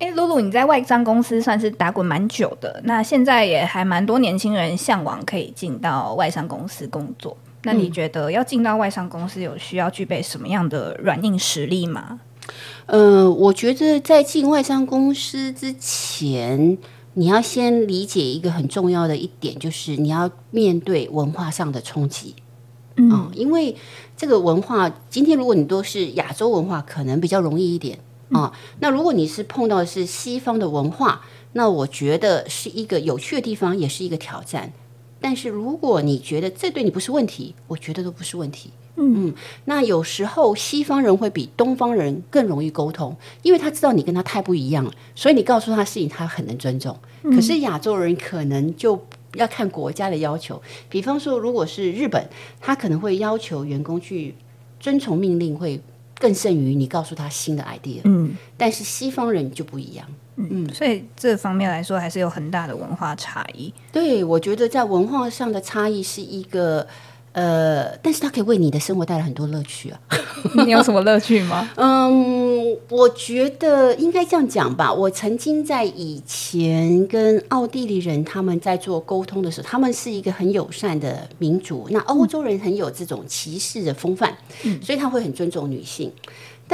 [0.00, 7.36] 哎，露露，你在外商公司算是打滚蛮久的，那现在也还蛮多年轻人向往可以进到外商公司工作。
[7.64, 12.20] 那你觉得要进到外商公司有需要具备什么样的软硬实力吗？
[12.86, 16.76] 呃，我觉得在进外商公司之前，
[17.14, 22.34] 你要先理解一个很重要的一点，就是你要面对文化上的冲击。
[22.96, 23.76] 嗯，因为
[24.16, 27.98] 这个文化，今天如果你都是亚洲文化，可能比较容易一点
[28.32, 28.52] 啊。
[28.80, 31.22] 那如果你是碰到的是西方的文化，
[31.52, 34.72] 那我觉得是一个有趣的地方，也是一个挑战。
[35.22, 38.70] 但是如果你觉得这对你不是问题，我觉得都不是问题。
[38.96, 46.94] 嗯嗯，那有时候西方人会比东方人更容易沟通，因为他知道你跟他太不一样了，所以你告诉他事情，他很能尊重。
[47.22, 49.00] 可是亚洲人可能就
[49.34, 52.28] 要看国家的要求，比方说，如果是日本，
[52.60, 54.34] 他可能会要求员工去
[54.78, 55.80] 遵从命令，会
[56.18, 58.00] 更胜于你告诉他新的 idea。
[58.04, 60.06] 嗯，但是西方人就不一样。
[60.50, 63.72] 嗯，所以这方面来说，还是有很大的文化差异。
[63.92, 66.86] 对，我觉得在文化上的差异是一个，
[67.32, 70.00] 呃，但是它可以为你的生活带来很多乐趣啊。
[70.66, 71.70] 你有什么乐趣吗？
[71.76, 74.92] 嗯，我觉得应该这样讲吧。
[74.92, 81.86] 我曾经在以前跟奥地利人他们在做沟通的时候，他们是一个很友善的民族。
[81.90, 84.34] 那欧洲人很有这种歧视的风范，
[84.82, 86.10] 所以他会很尊重女性。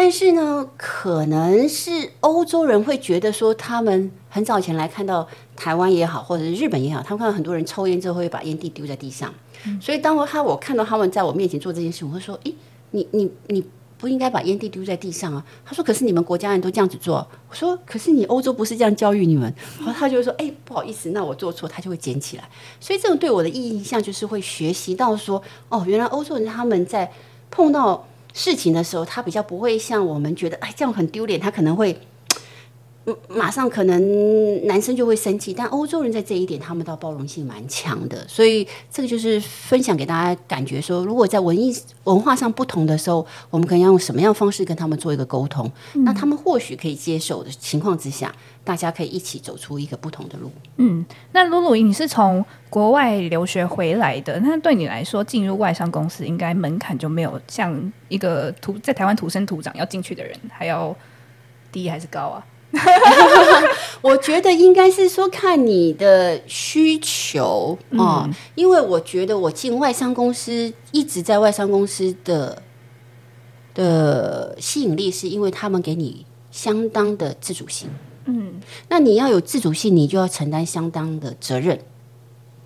[0.01, 9.35] 但是呢，可能是欧洲人会觉得说，他们很早以前来看到台湾也好，或者是日本也好，他们看到很多人抽烟之后会把烟蒂丢在地上。
[9.81, 12.55] 所以当我他我看到他们在我面前做这件事，我会说：“诶，
[12.93, 13.65] 你你你
[13.99, 19.53] 不应该把烟蒂丢在地上啊！”他说：“可是你们国家人都这样子做。”我说：“可是你欧洲不是这样教育你们。”
[19.85, 22.49] 然后他就会说：“哎，不好意思，那我做错。”他就会捡起来。
[22.79, 27.11] 所以这种对我的印象就是会学习到说：“哦，原来欧洲人他们在
[27.51, 31.41] 碰到。”事情的时候，他比较不会像我们觉得，哎，这样很丢脸。
[31.41, 31.99] 他可能会，
[33.29, 35.53] 马上可能男生就会生气。
[35.53, 38.27] 但欧洲人在这一点，他们倒包容性蛮强的。
[38.29, 45.71] 所以这个就是分享给大家，感觉说，如果在文艺文化上不同的时候，我们可以用什么样方式跟他们做一个沟通？
[45.95, 48.35] 那他们或许可以接受的情况之下。
[48.69, 50.53] 大家可以一起走出一个不同的路。
[50.77, 51.03] 嗯，
[51.33, 60.95] 那露露，你是从国外留学回来的，那对你来说，进入外商公司应该门槛就没有像一个土在台湾土生土长要进去的人还要
[61.73, 62.45] 低还是高啊？
[64.03, 72.63] 我觉得应该是说看你的需求啊，因为我觉得我进外商公司一直在外商公司的
[73.73, 77.89] 的吸引力，是因为他们给你相当的自主性。
[78.31, 78.61] 嗯，
[78.91, 81.81] 那你要有自主性，你就要承担相当的责任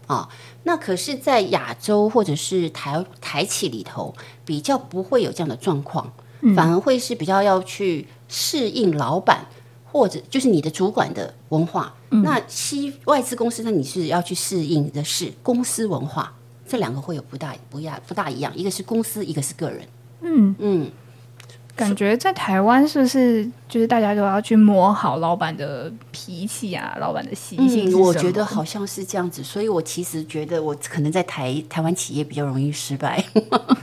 [0.08, 0.28] 啊。
[0.64, 4.12] 那可是，在亚洲或者是台台企里头，
[4.44, 6.12] 比较不会有这样的状况，
[6.56, 9.46] 反而会是比较要去适应老板
[9.84, 11.94] 或者就是你的主管的文化。
[12.10, 16.34] 那西外资公司，那你是要去适应的是公司文化，
[16.66, 19.86] 这两个会有不大不一不大一样，一个是公司，一个是个人。
[20.22, 20.90] 嗯嗯。
[21.74, 27.98] 感觉在台湾是不是就是大家都要去摸好老板的脾气啊，老板的习性？
[27.98, 33.24] 我觉得好像是这样子，所以我其实觉得我可能在台台湾企业比较容易失败。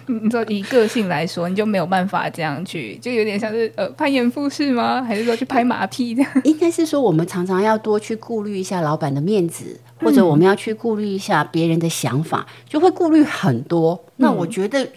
[0.06, 5.04] 你说以个性来说，你就没有办法这样去，就有点像是呃攀岩复式吗？
[5.04, 6.32] 还是说去拍马屁这样？
[6.46, 14.06] 应该是说我们常常要多去顾虑一下老板的面子，或者我们要去顾虑一下别人的想法，就会顾虑很多。
[14.18, 14.88] 那我觉得。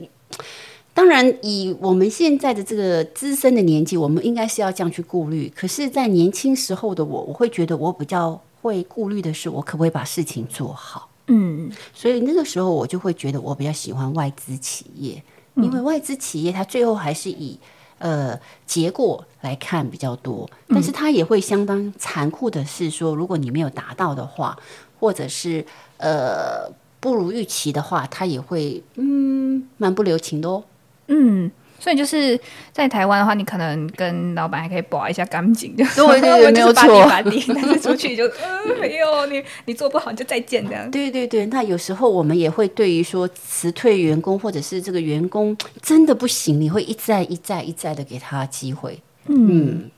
[0.95, 5.51] 当然，以我们现在的这个资深的年纪，我们应该是要这样去顾虑。
[5.57, 11.09] 可是，在年轻时候的我，我会觉得我比较会顾虑的是，我可不可以把事情做好。
[11.29, 15.23] 嗯，所以那个时候我就会觉得我比较喜欢外资企业，
[15.55, 17.59] 因为外资企业它最后还是以
[17.99, 24.59] 呃结果来看比较多，但是它也会相当残酷的是说，如果你没有达到的话，
[25.01, 25.65] 或者是
[25.97, 30.63] 呃不如预期的话，它也会嗯蛮不留情的哦。
[31.09, 32.39] 嗯，所以就是
[32.73, 37.07] 在台湾的话，你可能跟老板还可以保一下干净，就对对 对，没有错。
[37.55, 40.91] 但是出去就嗯， 没有你你做不好就再见这样。
[40.91, 48.99] 对对对，那有时候我们也会对于说辞退员工，或者是这个员工真的不行，你会一再一再一再的给他机会。
[49.27, 49.91] 嗯，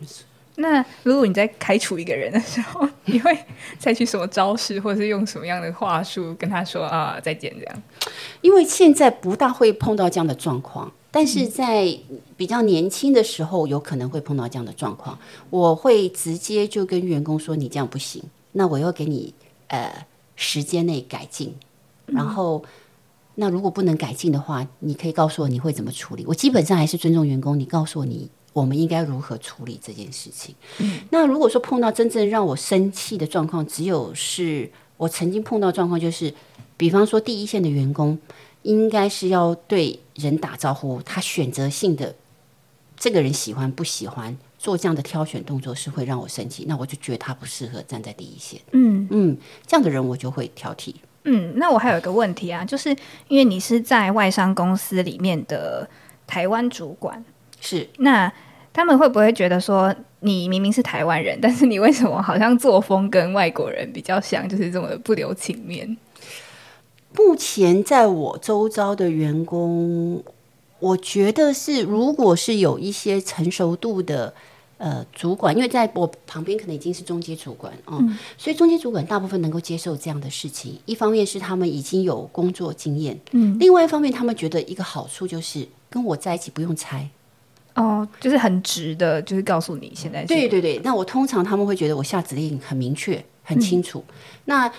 [0.56, 3.36] 那如果你在开除一个人的时候，你会
[3.78, 7.82] 采取什么招式，或者是用什么样的话术跟他说啊再见这样？
[8.40, 10.92] 因为现在不大会碰到这样的状况。
[11.16, 11.96] 但是在
[12.36, 15.16] 比较年轻的时候，有可能会碰到这样的状况。
[15.48, 19.32] 我会直接就跟员工说：“你这样不行，那我要给你
[19.68, 21.54] 呃时间内改进。
[22.06, 22.64] 然后，
[23.36, 26.24] 那如果不能改进的话，你可以告诉我你会怎么处理。
[26.26, 30.54] 我基本上还是尊重员工，你告诉我你我们应该如何处理这件事情。
[30.78, 36.32] 嗯那如果说碰到真正让我生气的状况，只有是我曾经碰到状况，就是
[36.78, 38.18] 比方说第一线的员工。
[38.64, 42.14] 应该是要对人打招呼，他选择性的
[42.96, 48.58] 这个人喜欢不喜欢做这样的挑选动作是会让我生气，那我就觉得他不适合站在第一线。
[48.72, 49.36] 嗯嗯，
[49.66, 50.94] 这样的人我就会挑剔。
[51.24, 52.88] 嗯，那我还有一个问题啊，就是
[53.28, 55.86] 因为你是在外商公司里面的
[56.26, 57.22] 台湾主管，
[57.64, 58.30] 是那
[58.72, 65.96] 他们会不会觉得说你明明是台湾人， 但是你为什么好像作风跟外国人比较像，就是这么的不留情面？
[67.16, 70.20] 目前在我周遭的员工，
[70.80, 74.34] 我觉得是，如果是有一些成熟度的
[74.78, 80.76] 呃主管，因为在我旁边可能已经是中阶主管嗯，所以中阶主管大部分能够接受这样的事情。
[80.86, 87.08] 一方面是他们已经有工作经验，嗯，另外一方面他们觉得一个好处就是跟我在一起不用猜，
[87.74, 90.80] 哦，就是很直的，就是告诉你现在对对对。
[90.84, 94.04] 那我通常他们会觉得我下指令很明确、很清楚。
[94.44, 94.70] 那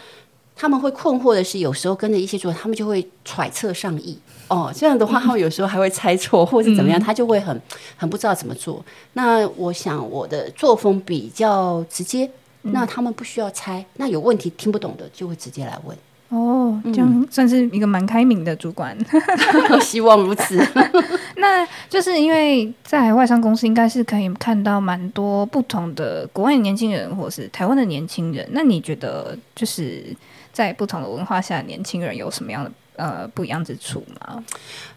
[0.56, 4.18] 他们会困惑的是，有时候跟着一些做，他们就会揣测上意。
[4.48, 7.62] 哦，这样的话，他们有时候还会猜错， 或者怎么样，他就会很
[7.98, 8.84] 很不知道怎么做。
[9.14, 12.30] 那我想我的作风比较直接，
[12.62, 13.86] 那他们不需要猜。
[13.96, 15.98] 那有问题听不懂的，就会直接来问。
[16.30, 18.98] 哦，这样算是一个蛮开明的主管。
[19.82, 20.58] 希望如此。
[21.38, 28.48] 那就是因为在外商公司，应该是可以看到蛮多不同的国外年轻人，或是台湾的年轻人。
[28.52, 30.16] 那你觉得就是？
[30.56, 34.42] 在不同的文化下，年轻人有什么样的呃不一样之处吗？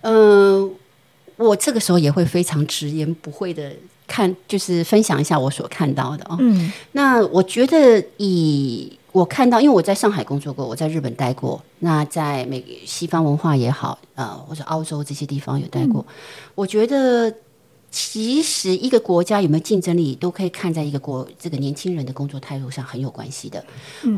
[0.02, 0.72] 嗯，
[1.36, 3.72] 我这个时候也会非常直言不讳的
[4.06, 6.36] 看，就是分享一下我所看到的哦。
[6.38, 16.04] 嗯，那我觉得以我看到，因为我在上海工作过，我在日本待过，那在美西方文化也好，呃，或者澳洲这些地方有待过，
[16.54, 17.34] 我觉得。
[17.90, 23.64] 其实一个国家有没有竞争力，都可以看在一个国这个年轻人的工作态度上很有关系的。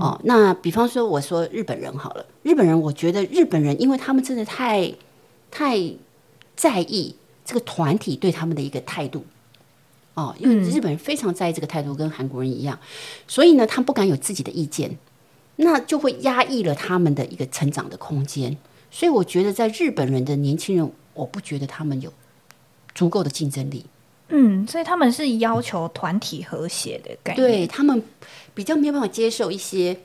[0.01, 4.93] 哦，那比方说我说日本人好了，日本人我觉得日本人，因为他们真的太
[5.53, 5.79] 太
[6.57, 9.25] 在意这个团体对他们的一个态度。
[10.21, 12.79] 哦，因为日本人非常在意这个态度，跟韩国人一样，
[13.27, 14.99] 所以呢，他不敢有自己的意见，
[15.57, 18.57] 那就会压抑了他们的一个成长的空间。
[18.91, 22.13] 所以我觉得在日本人的年轻人，我不觉得他们有。
[22.93, 23.87] 足够的竞争力，
[24.31, 28.03] 嗯，所以他们是要求团体和谐的概念，对他们
[28.53, 29.97] 比较没有办法接受一些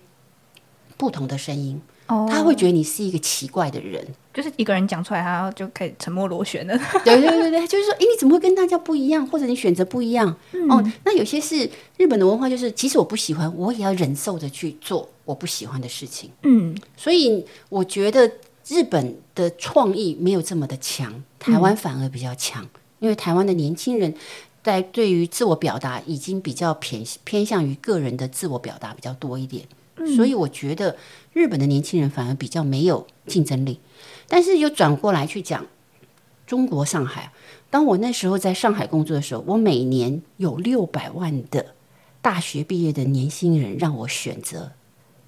[0.96, 6.78] 不同的声音，哦，他会觉得你是一个奇怪的人，就是一个人讲出来，他就可以沉默螺旋了。
[7.04, 10.28] 对对对对，就是说，哎，你怎么会跟大家不一样，或者你选择不一样？
[10.70, 16.30] 哦，那有些是日本的文化，就是即使我不喜欢，我也要忍受着去做我不喜欢的事情。
[16.44, 18.32] 嗯，所以我觉得。
[18.68, 24.12] 日本的创意没有这么的强，台湾反而比较强，因为台湾的年轻人
[24.64, 29.64] 在对于自我表达已经比较偏偏向于个人的自我表达比较多一点，
[30.16, 30.98] 所以我觉得
[31.34, 33.80] 日本的年轻人反而比较没有竞争力。
[34.28, 35.66] 但是又转过来去讲
[36.48, 37.32] 中国上海，
[37.70, 41.74] 当我那时候在上海工作的时候，我每年有六百万的
[42.22, 44.72] 大学毕业的年轻人让我选择。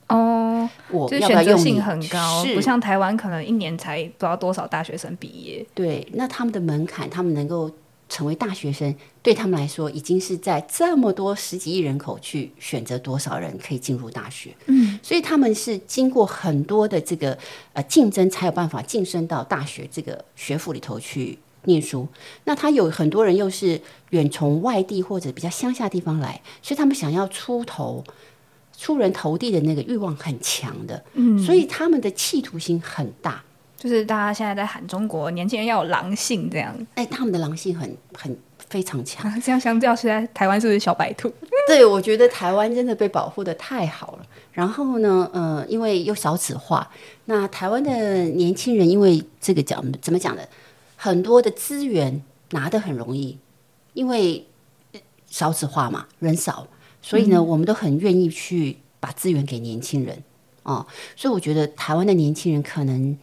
[0.07, 5.65] 哦，我就选择性很高，不像台湾可能一年才不知道多少大学生毕业。
[5.73, 7.69] 对，那他们的门槛，他们能够
[8.09, 14.55] 成为大学生，对他们来说，已经是在这么多十几亿人口去选择多少人可以进入大学。
[14.67, 17.37] 嗯，所以他们是经过很多的这个
[17.73, 22.07] 呃竞争，才有办法晋升到大学这个学府里头去念书。
[22.45, 28.03] 那他有很多人又是远从外地或者比较乡下地方来，所以他们想要出头、
[28.77, 33.43] 出人头地的那个欲望很强的，嗯，所以他们的企图心很大。
[33.77, 38.35] 就是大家现在在喊中国年轻人要有狼性，这样，哎，他们的狼性很很
[38.69, 39.31] 非常强。
[39.39, 41.31] 这样相较起来，台湾是不是小白兔？
[41.67, 44.25] 对，我觉得台湾真的被保护的太好了。
[44.51, 46.89] 然后呢，呃，因为又少子化，
[47.25, 50.49] 那台湾的年轻人因为这个讲怎么讲的，
[50.95, 53.37] 很多的资源拿得很容易，
[53.93, 54.43] 因为
[55.27, 56.65] 少子化嘛，人少，
[56.99, 60.23] 所以呢，我们都很愿意去把资源给年轻人
[60.63, 60.83] 哦。
[61.15, 63.15] 所以我觉得台湾的年轻人可能。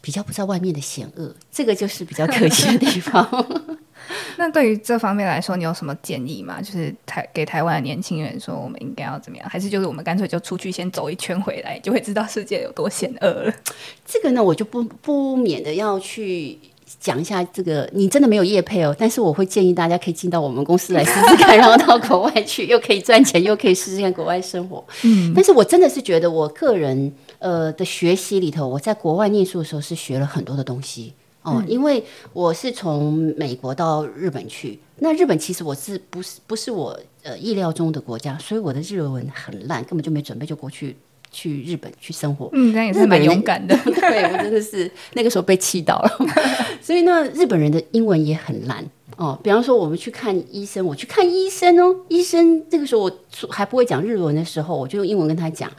[0.00, 3.26] 比较不知道外面的险恶，这个就是比较可惜的地方。
[4.36, 6.60] 那对于这方面来说，你有什么建议吗？
[6.60, 9.48] 就是台给台湾的年轻人说，我们应该要怎么样？
[9.48, 13.54] 还是就是我们干脆就出去先走一圈回来，就会知道世界有多险恶了？
[14.06, 16.58] 这个呢，我就不不免的要去
[16.98, 17.88] 讲一下这个。
[17.92, 24.84] 你真的没有业配哦，但是我会建议大家可以进到我们公司来试试看， 然后到国外去，又可以赚钱，又可以试试看国外生活。
[25.04, 27.12] 嗯，但是我真的是觉得我个人。
[27.40, 31.12] 呃的学习里头，我在国外念书的时候是学了很多的东西
[31.42, 40.94] 哦，因为我是从美国到日本去，那日本其实我是不是不是我呃意料中的国家，所以我的日文很烂，根本就没准备就过去
[41.30, 42.50] 去日本去生活。
[42.52, 46.10] 嗯，那也是蛮勇敢的， 对我真的是那个时候被气到了。
[46.82, 48.84] 所以呢，日本人的英文也很烂
[49.16, 49.38] 哦。
[49.42, 53.12] 比方说，我们去看医生，我去看医生哦，医生这个时候我
[53.48, 55.70] 还不会讲日文的时候，我就用英文跟他讲。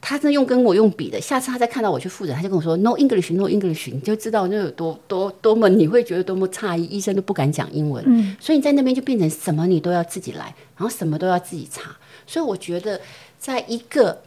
[0.00, 6.84] 他真用跟我用笔的，下次他再看到我去复诊，他就跟我说 “No English, No English”，你就知道那有多多多么，你会觉得多么诧异。
[6.84, 11.96] 医生都不敢讲英文，嗯，所以你在那边就变成什么你都要自己来，然后什么都要自己查。
[12.26, 13.00] 所以我觉得，
[13.38, 14.20] 在一个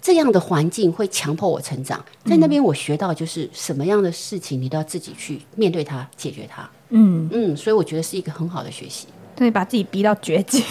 [0.00, 2.02] 这样的环境会强迫我成长。
[2.24, 6.68] 在那边我学到就是什么样的事情你都要自己去面对它、解决它。
[6.88, 9.06] 嗯嗯，所以我觉得是一个很好的学习。
[9.34, 10.62] 对，把自己逼到绝境，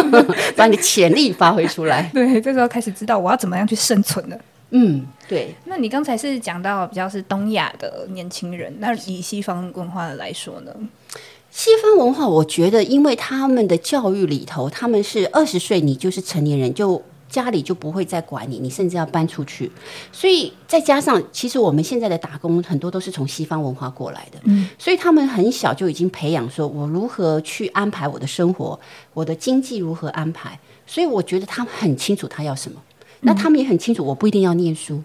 [0.56, 2.10] 把你潜力发挥出来。
[2.14, 4.38] 对，这时候开始知道我要怎么样去生存了。
[4.70, 5.54] 嗯，对。
[5.64, 10.74] 那你刚才是讲到比较是东亚的年轻人，那以西方文化的来说呢？
[11.50, 17.02] 西方文化，我觉得因为他们的教育里头，他们是二十岁你就是成年人就。
[17.32, 19.72] 家里就不会再管你，你甚至要搬出去。
[20.12, 28.78] 所以再加上，其实我们现在的打工很多都是从西方文化过来的，嗯，所以他们很小就已经培养说，我如何去安排我的生活，
[29.14, 30.58] 我的经济如何安排。
[30.86, 32.78] 所以我觉得他们很清楚他要什么。
[33.20, 35.02] 那他们也很清楚，我不一定要念书，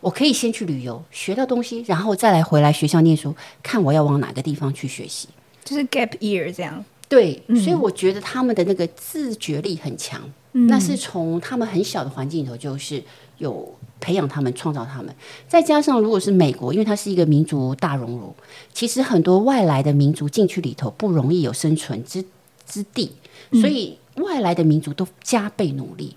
[0.00, 5.28] 我可以先去旅游，学到东西，然后再来回来学校念书，看我要往哪个地方去学习，
[5.64, 6.84] 就是 gap year 这样。
[7.08, 10.20] 对，所以我觉得他们的那个自觉力很强。
[10.68, 13.02] 那是从他们很小的环境里头，就是
[13.38, 15.14] 有培养他们、创造他们。
[15.46, 18.34] 再加上，如果是美国，因为它是一个民族大熔炉，
[18.72, 22.24] 其实很多外来的民族进去里头不容易有生存之
[22.66, 23.12] 之地，
[23.52, 26.16] 所以外来的民族都加倍努力。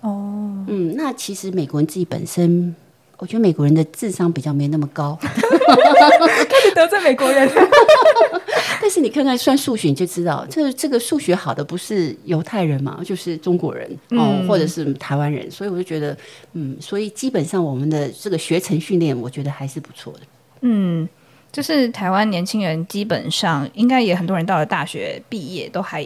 [0.00, 2.74] 哦，嗯，那其实美国人自己本身。
[3.18, 7.48] 我觉得美国人的智商比较没那么高， 开始得罪美国人。
[8.80, 15.50] 但是你看看算数学，你就知道，这这个数学好的不是犹太人嘛，就是中国人哦，或者是台湾人。
[15.50, 16.16] 所以我就觉得，
[16.52, 20.20] 嗯，所以基本上我们的这个学程训练，我觉得还是不错的。
[20.60, 21.06] 嗯，
[21.50, 26.04] 就是台湾年轻人基本上应该也很多人到了大学毕业都还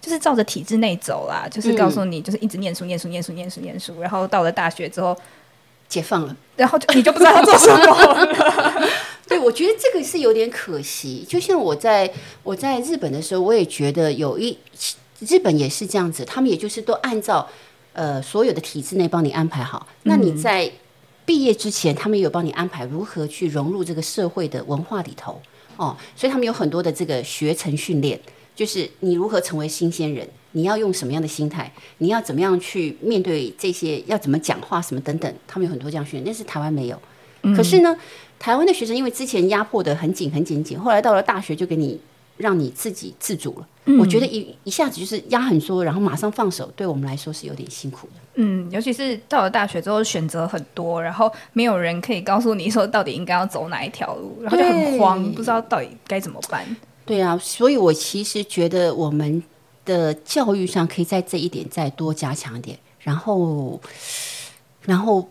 [0.00, 5.16] 就是照着体制内走啦，就是告诉你就是一直念书、念书、念书、念书、念书，然后到了大学之后。
[5.88, 8.88] 解放了，然后就你就不知道要做什么。
[9.26, 11.24] 对，我觉得这个是有点可惜。
[11.28, 12.12] 就像我在
[12.42, 14.56] 我在日本的时候，我也觉得有一
[15.20, 17.48] 日本也是这样子，他们也就是都按照
[17.94, 19.86] 呃所有的体制内帮你安排好。
[20.02, 20.70] 那你在
[21.24, 25.40] 毕业之前，他们有帮你安排如何去融入这个社会的文化里头
[25.76, 28.20] 哦，所以他们有很多的这个学成训练，
[28.54, 30.28] 就是你如何成为新鲜人。
[30.56, 31.68] 你要用什么样的心态？
[31.98, 34.00] 你要怎么样去面对这些？
[34.06, 34.80] 要怎么讲话？
[34.80, 35.34] 什么等等？
[35.48, 37.00] 他们有很多这样训练，但是台湾没有。
[37.56, 37.96] 可是呢，
[38.38, 42.00] 台湾的学生因为之前压迫的很紧、很紧、紧，后来到了大学就给你
[42.36, 43.68] 让你自己自主了。
[43.98, 48.12] 我觉得一一下子就是压很多，然后马上放手，对我们来说是有点辛苦的。
[48.36, 56.64] 嗯，尤其是到了大学之后，选择很多，然后没有人可以告诉你说到底应该要走哪一条路，然后就很慌，不知道到底该怎么办。
[57.04, 59.42] 对啊，所以我其实觉得我们。
[59.86, 63.78] 的教育上可以在这一点再多加强一点，然后，
[64.80, 65.28] 然后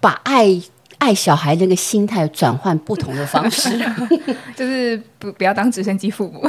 [0.00, 0.58] 把爱
[0.96, 3.78] 爱小孩那个心态转换不同的方式，
[4.56, 6.40] 就是不不要当直升机父母。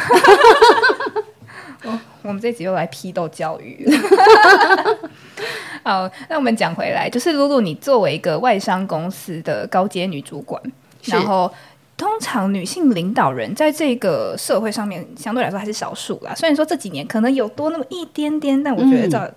[2.24, 3.86] 我们这集又来批斗教育。
[5.84, 10.62] 好，那我们讲回来，就是露露，你作为一个外商公司的高阶女主管，
[11.04, 11.52] 然后。
[11.98, 16.34] 通常女性领导人在这个社会上面相对来说还是少数啦。
[16.36, 19.28] 虽然说这几年可能有多那么一点点，但我觉得照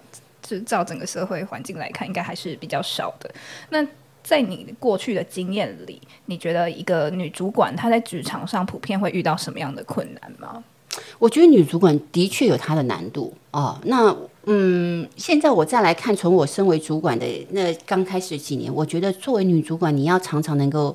[0.42, 3.30] 就照整个社会环境来看，应该还是比较少的。
[3.70, 3.84] 那
[4.22, 10.62] 在你过去的经验里，你觉得一个女主管她在职场上普遍会遇到什么样的困难吗？
[11.18, 13.80] 我觉得女主管的确有她的难度哦。
[13.84, 20.94] 那嗯，现在我再来看，从我身为主管的那刚开始几年，我觉得作为女主管，你要常常能够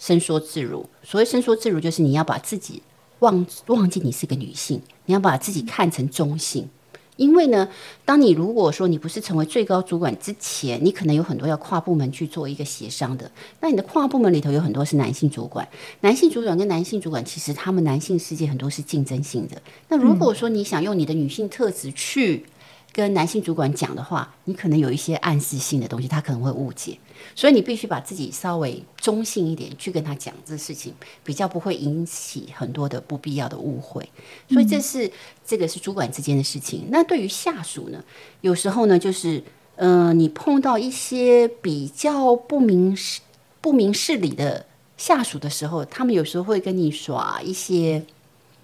[0.00, 0.84] 伸缩自如。
[1.04, 2.82] 所谓伸缩自如，就是你要把自己
[3.20, 6.68] 忘忘记你是个女性，你要把自己看成中性。
[7.16, 7.68] 因为呢，
[8.06, 13.30] 当你如果说你不是成为最高主管之前，你可能有很多要跨部门去做一个协商的。
[13.60, 15.68] 那你的跨部门里头有很多是男性主管，
[16.00, 19.60] 男性主管跟男性主管，其实他们男性世界很多是竞争性的。
[19.88, 22.46] 那如果说你想用你的女性特质去
[22.90, 26.98] 跟男性主管讲的话，你可能有一些暗示性的东西，他可能会误解。
[27.34, 30.92] 所以你必须把自己稍微中性一点去跟他讲这事情，
[31.24, 34.06] 比较不会引起很多的不必要的误会。
[34.48, 35.10] 所以这是
[35.46, 36.86] 这个是主管之间的事情。
[36.90, 38.04] 那对于下属呢，
[38.40, 39.42] 有时候呢，就是
[39.76, 43.20] 嗯，你碰到一些比较不明事
[43.60, 44.66] 不明事理的
[44.96, 48.04] 下属的时候，他们有时候会跟你耍一些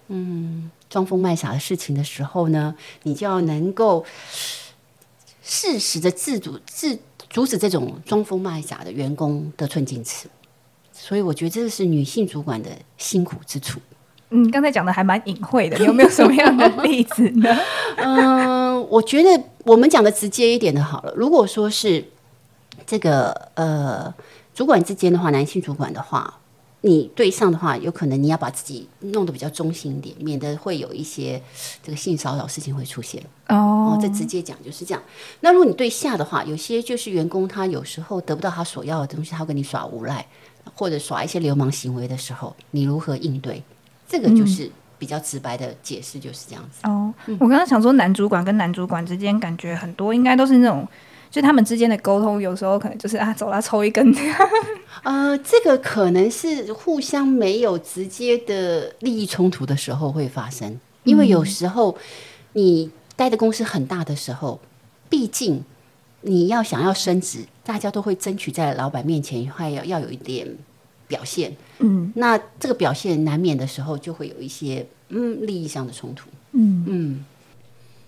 [0.08, 4.04] 嗯装疯卖傻的事情的时候呢，你就要能够
[5.42, 6.98] 适时的自主自。
[7.36, 10.26] 阻止这种装疯卖傻的员工得寸进尺，
[10.90, 13.78] 所以我觉得这是女性主管的辛苦之处。
[14.30, 17.54] 嗯，刚才讲的还蛮隐晦的，有没有什么样的 例子呢？
[17.96, 19.28] 嗯，我觉得
[19.64, 21.12] 我们讲的直接一点的好了。
[21.14, 22.02] 如果说是
[22.86, 24.14] 这个呃
[24.54, 26.40] 主管之间的话，男性主管的话。
[26.86, 31.42] 你对上的话，有可能你要把自己弄得比较中性一点，免得会有一些
[31.82, 33.20] 这个性骚扰事情会出现。
[33.48, 35.02] 哦，这直接讲就是这样。
[35.40, 40.24] 那如果你对下的话，有些就是员工他有时候得不到他所要的东西，他跟你耍无赖，
[40.76, 43.60] 或者耍一些流氓行为的时候，你如何应对？
[44.06, 46.86] 这个就是比较直白的解释，就是这样子。
[46.86, 50.86] 哦，我刚刚想说，男主管跟男主管之间，感觉很多应该都是那种。
[51.36, 54.10] 就他们之间的沟通，有时候可能就是啊，走啦，抽一根。
[55.04, 61.94] 呃，这个可能是互相没有直接的利益冲突的时候会发生，因为有时候
[62.54, 64.58] 你待的公司很大的时候，
[65.10, 65.62] 毕竟
[66.22, 70.48] 你要想要升职，大家都会争取在老板面前还要要有一点
[71.06, 71.54] 表现。
[71.80, 76.30] 嗯，那这个表现难免的时候，就会有一些嗯利益上的冲突。
[76.52, 77.24] 嗯嗯。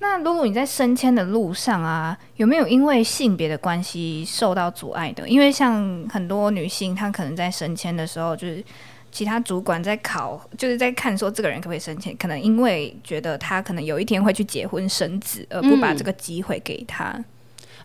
[0.01, 5.29] 那露露，你在升迁的路上啊，有没有因为性别的关系受到阻碍的？
[5.29, 8.65] 因为像很多女性，她可能在升迁的时候，就是
[9.11, 17.25] 其他主管在考，就是在看说这个人可不可以升迁，可能因为觉得他可能有一天会去结婚生子，而不把这个机会给他。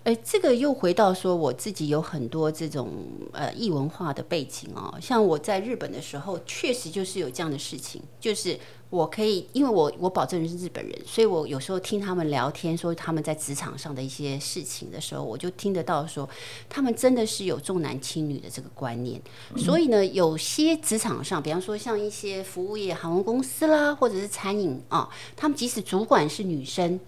[0.03, 2.89] 哎，这个又回到说，我自己有很多这种
[3.31, 8.59] 呃异文化的背景哦，像我在日本的时候，确实就是有这样的事情，就是。
[8.89, 16.29] 我可以，因为我我保证是日本人，所以我有时候听他们聊天，说他们在职场上的一些事情的时候，我就听得到说，
[16.69, 19.19] 他们真的是有重男轻女的这个观念。
[19.57, 26.99] 所以呢，有些职场上，比方说像一些服务业、航空公司啦，或者是餐饮啊，他们即使主管是女生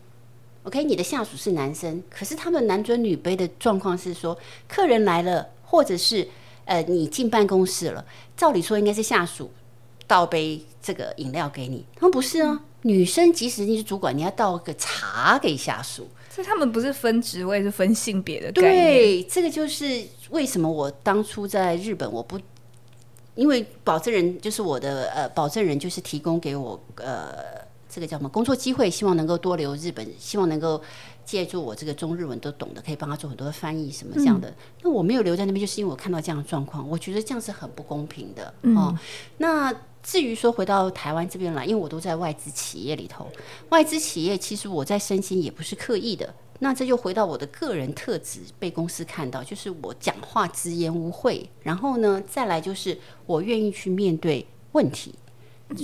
[0.65, 4.37] ，OK，你的下属是男生，可是他们男尊女卑的状况是说，
[4.67, 6.27] 客人来了，或者是
[6.65, 8.05] 呃你进办公室了，
[8.35, 9.49] 照理说应该是下属。
[10.07, 12.61] 倒杯这个饮料给你，他们不是啊。
[12.83, 16.07] 女生即使你是主管，你要倒个茶给下属。
[16.29, 22.39] 所以他们不是分职位，是分性别的对，这个就是为什么我当初在日本，我不
[23.33, 27.64] 因为保证人就是我的呃，保证人就是提供给我呃，
[27.95, 30.81] 这个叫什么工作机会，希望能够多留日本，希望能够
[31.23, 34.53] 借助我这个中日文都懂的，可以帮他做很多的翻译什么这样的。
[34.81, 38.93] 那我没有留在那边，就是因为我看到这样的状况，我觉得这样是很不公平的哦。
[39.37, 39.73] 那
[40.03, 43.31] 至于说回到台湾这边来，因为我都在外资企业里头，
[43.69, 46.33] 外资企业其实我在身心也不是刻意的。
[46.59, 55.15] 那这就回到我的个人特质被公司看到，就是我讲话直言无讳，然后呢，再来就是我愿意去面对问题。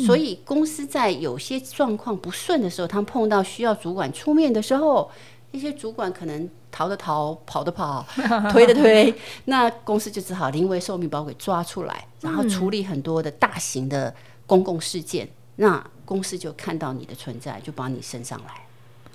[0.05, 5.09] 所以公司在有些状况不顺的时候，他们碰到需要主管出面的时候，
[5.51, 8.05] 那些主管可能逃的逃，跑的跑，
[8.51, 9.13] 推的推，
[9.45, 12.05] 那公司就只好临危受命把我给抓出来。
[12.21, 14.13] 然后处理很多的大型的
[14.45, 18.67] 公共事件，那公司就看到你的存在，就把你升上来。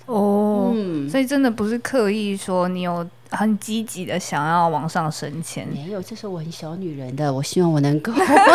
[0.07, 0.73] 哦，
[1.09, 8.11] 所以真的不是刻意说你有很积极的想要往上升迁，没有，这是我很小女人的，我希望我能够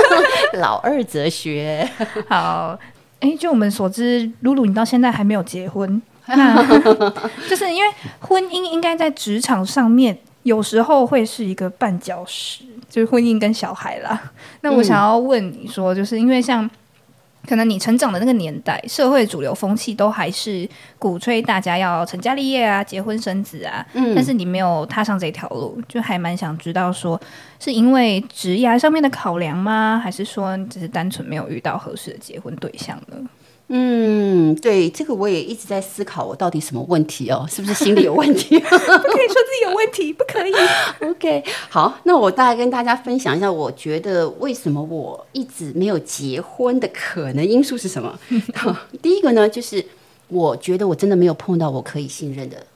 [0.54, 1.88] 老二哲学。
[2.28, 2.78] 好，
[3.20, 6.00] 哎，就我们所知，露露你到现在还没有结婚，
[7.48, 10.18] 就是因为婚姻应该在职场上面。
[10.44, 14.20] 有时候会是一个绊脚石，就是婚姻跟小孩啦。
[14.62, 16.68] 那我想要问你说，就是因为像。
[17.46, 20.68] 可能你成长的那个年代，社会主流风气都还是
[20.98, 27.20] 鼓吹大家要成家立业啊、结婚生子啊，嗯，但是你没有踏上这条路，就还蛮想知道，说
[27.58, 30.00] 是因为职业上面的考量吗？
[30.02, 33.16] 还是说只是单纯没有遇到合适的结婚对象呢？
[33.68, 37.46] 嗯，对，这个我也一直在思考，我到底什么问题哦？
[37.50, 38.58] 是不是心理有问题？
[38.60, 40.52] 不可以说自己有问题，不可以。
[41.00, 48.18] OK，好，那我大概跟大家分享一下，我觉得为什么我一直没有结婚的可能因素是什么？
[49.00, 49.82] 第一个呢，就是
[50.28, 52.66] 我觉得我真的没有碰到我可以信任的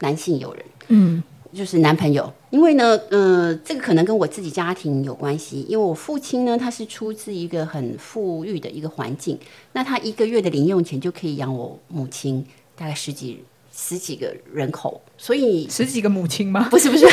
[0.00, 0.64] 男性友人。
[0.88, 1.22] 嗯。
[1.56, 5.64] 就是男朋友，因为呢，呃，这个可能跟我自己家庭有关系。
[5.68, 9.38] 因为我父亲呢，他是出自一个很富裕的一个环境，
[9.72, 12.44] 那他一个月的零用钱就可以养我母亲
[12.76, 13.42] 大概十几
[13.74, 16.68] 十几个人口，所以十几个母亲吗？
[16.70, 17.06] 不 是不是，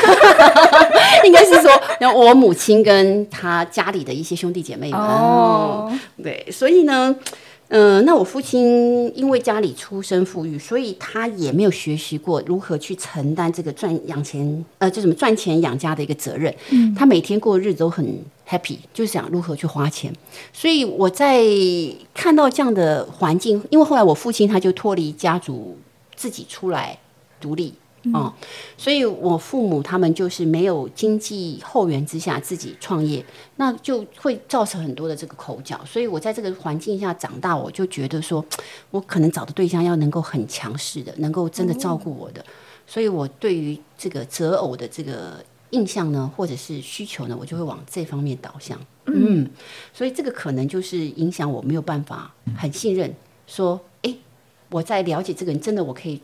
[1.26, 5.00] 应该是说，然后我母亲跟他家里的一些兄弟姐妹们。
[5.00, 5.90] 哦，
[6.22, 7.16] 对，所以呢。
[7.76, 16.54] 嗯，那我父亲因为家里出身富裕，所以他也没有学习过如何去承担这个赚养钱，呃，就什么赚钱养家的一个责任。
[16.70, 18.06] 嗯，他每天过的日子都很
[18.48, 20.14] happy，就是想如何去花钱。
[20.54, 21.44] 所以我在
[22.14, 25.76] 看到这样的环境，因为后来我父亲他就脱离家族，
[26.16, 27.00] 自己出来
[27.42, 27.74] 独立。
[28.12, 28.34] 哦，
[28.78, 33.24] 所以我父母他们就是没有经济后援之下自己创业，
[33.56, 35.80] 那就会造成很多的这个口角。
[35.86, 38.44] 所以我在这个环境下长大，我就觉得说，
[38.92, 42.44] 我可能找的对象要能够很强势的，能够真的照顾我的。
[42.86, 48.78] 所以我对于这个择偶的这个印象呢，或者是需求呢，我就会往这方面导向。
[49.06, 49.50] 嗯，
[49.94, 53.16] 所以这个可能就是影响我没有办法很信任，
[53.48, 54.14] 说，哎，
[54.70, 56.22] 我在了解这个人，真的我可以。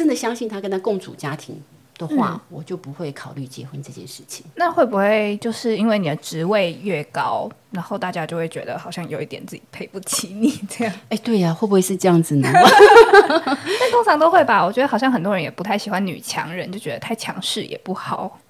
[0.00, 1.54] 真的相信他跟他共处家庭
[1.98, 4.46] 的话，我就不会考虑结婚这件事情。
[4.54, 10.94] 那会不会就是因为你的职位越高，然后大家就会觉得好像有一点自己配不起你这样？
[11.10, 12.48] 哎，对呀，会不会是这样子呢？
[12.50, 14.64] 但通常都会吧。
[14.64, 18.40] 我觉得好像很多人也不太喜欢女强人，就觉得太强势也不好。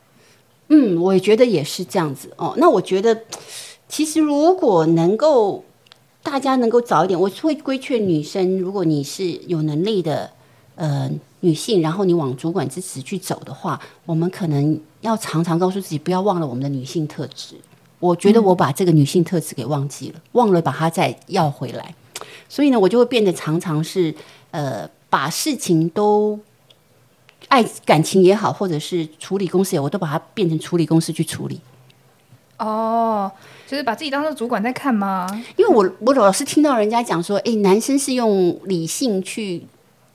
[0.69, 2.55] 嗯，我也觉得也是这样子哦。
[2.59, 3.23] 那我觉得，
[3.89, 5.65] 其实如果能够
[6.23, 10.31] 大家能够早一点，我会规劝女生，如果你是有能力的，
[10.77, 11.11] 呃。
[11.41, 17.55] 女性，然后你往主管之职去走的话，我们可能要常常告诉自己，不要忘了我们的女性特质。
[17.99, 21.95] 我觉得我把这个女性特质给忘记了，忘了把它再要回来，
[22.49, 24.15] 所以呢，我就会变得常常是
[24.51, 26.39] 呃，把事情都
[27.49, 31.61] 爱感情也好，或者是处理公司也，我都把它变成处理公司去处理。
[32.59, 33.31] 哦，
[33.67, 35.27] 就是把自己当做主管在看吗？
[35.57, 39.67] 因为我我老是听到人家讲说，哎，男生是用理性去。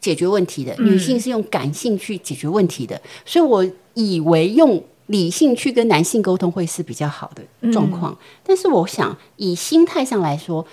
[0.06, 8.16] 解决问题的女性是用感性去解决问题的，所以我以为用理性去跟男性沟通会是比较好的状况。
[8.44, 10.64] 但是我想以心态上来说，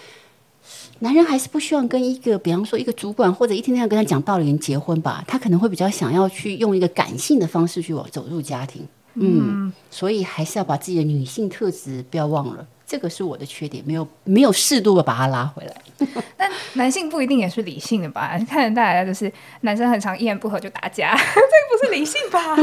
[0.98, 8.86] 男人还是不希望跟一个，比方说一个主管或者一天天要跟他讲道理人结婚吧，他可能会比较想要去用一个感性的方式去走入家庭。
[9.14, 12.66] 嗯，所以还是要把自己的女性特质不要忘了。
[12.92, 15.74] 这个是我的缺点，没有没有适度的把它拉回来。
[16.36, 18.38] 但男性不一定也是理性的吧？
[18.46, 19.32] 看得大家就是
[19.62, 21.40] 男生很常一言不合就打架， 这个
[21.70, 22.54] 不是理性吧？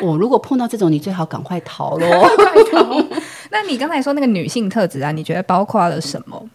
[0.00, 2.06] 我如果碰到这种，你最好赶快逃喽。
[3.52, 6.48] 那你刚才说那个女性特质啊，你觉得包括了什么？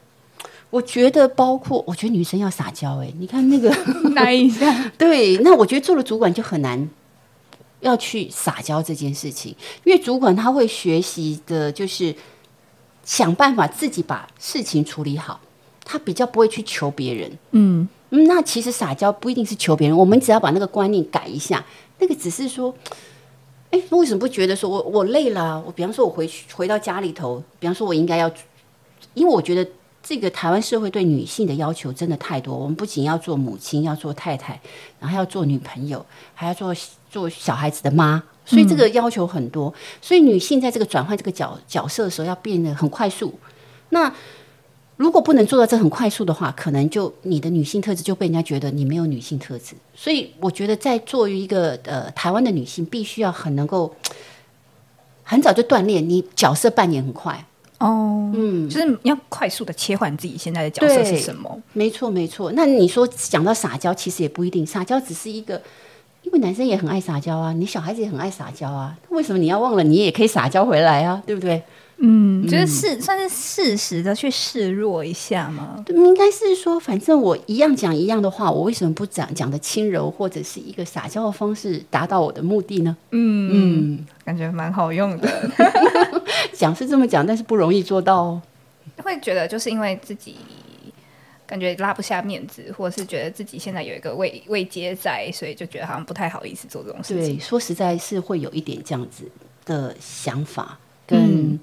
[0.71, 2.97] 我觉得包括，我觉得女生要撒娇。
[3.03, 3.69] 哎，你看那个
[4.15, 4.91] 哪一下？
[4.97, 6.89] 对，那我觉得做了主管就很难
[7.81, 12.15] 要去撒娇这件事情，因为主管他会学习的就是。
[13.07, 15.39] 想办法自己把事情处理好，
[15.85, 17.31] 他比较不会去求别人。
[17.51, 21.65] 嗯，那其实撒娇不一定是求别人，我们只要把那个观念改一下，
[21.99, 22.75] 那个只是说，
[23.71, 25.63] 哎，为什么不觉得说我我累了？
[25.65, 28.29] 我比方说，我回去回到家里头，比方说，我应该要，
[29.13, 29.65] 因为我觉得
[30.03, 32.53] 这个台湾社会对女性的要求真的太多。
[32.53, 34.59] 我们不仅要做母亲，要做太太，
[34.99, 36.05] 然后要做女朋友，
[36.35, 36.75] 还要做
[37.09, 38.21] 做小孩子的妈。
[38.47, 39.71] 所以这个要求很多，
[40.01, 43.37] 所以女性在这个转换这个角角色的时候要变得很快速。
[43.89, 44.11] 那
[44.95, 49.75] 如果不能做到这很快速的话，可能就你的女性特质就被人家觉得你没有女性特质。
[49.93, 53.93] 所以我觉得，在作为一个呃台湾的女性，必须要很能够
[55.23, 57.45] 很早就锻炼你角色扮演很快
[57.79, 61.61] 哦，嗯，就是要快速的切换自己现在的角色是什么？
[61.73, 62.53] 没错，没错。
[62.53, 65.61] 那你说讲到撒娇，其实也不一定，撒娇只是一个。
[66.27, 71.23] 因为男生也很爱撒娇啊，你小孩子也很爱撒娇啊，为什么你要忘了你也可以撒娇回来啊？
[71.25, 71.63] 对不对？
[71.99, 75.83] 嗯，就是试算是适时的去示弱一下吗？
[75.87, 82.95] 应该是说，反正我一样讲一样的话，我为什么不讲讲的轻柔或者是一个撒娇的方式达到我的目的呢？
[83.11, 85.49] 嗯嗯，感觉蛮好用的。
[86.53, 88.41] 讲是这么讲，但是不容易做到哦。
[89.01, 90.35] 会觉得就是因为自己
[91.47, 97.37] 感觉拉不下面子，或者是觉得自己现在有一个未未接在，所以就觉得好像不太好意思做这种事情。
[97.37, 99.23] 对，说实在是会有一点这样子
[99.65, 100.77] 的想法，
[101.07, 101.57] 跟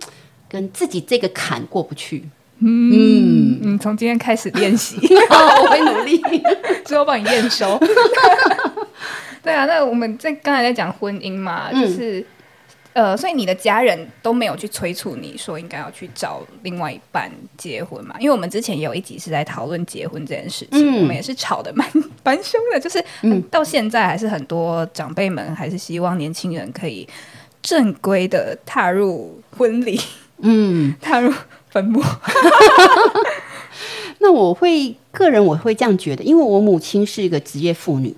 [0.49, 2.25] 跟自己这个坎过不去。
[2.61, 4.97] 嗯嗯，从今天开始练习，
[5.29, 6.23] 我会努力，
[6.87, 7.79] 之后帮你验收。
[9.43, 12.25] 对啊，那我们在刚才在讲婚姻嘛，就是。
[12.95, 17.29] 呃，所以你的家人都没有去催促你说应该要去找另外一半
[17.59, 18.15] 结婚嘛？
[18.21, 21.85] 因为我们之前也有一集是在讨论结婚这件事情，我们也是吵得蛮
[22.23, 27.05] 蛮凶的，就是嗯到现在还是很多长辈们还是希望年轻人可以
[27.61, 30.01] 正规的踏入婚礼，
[30.39, 31.35] 嗯， 踏入
[31.71, 32.01] 坟墓。
[34.21, 38.15] 那我会个人我会这样觉得，因为我母亲是一个职业妇女，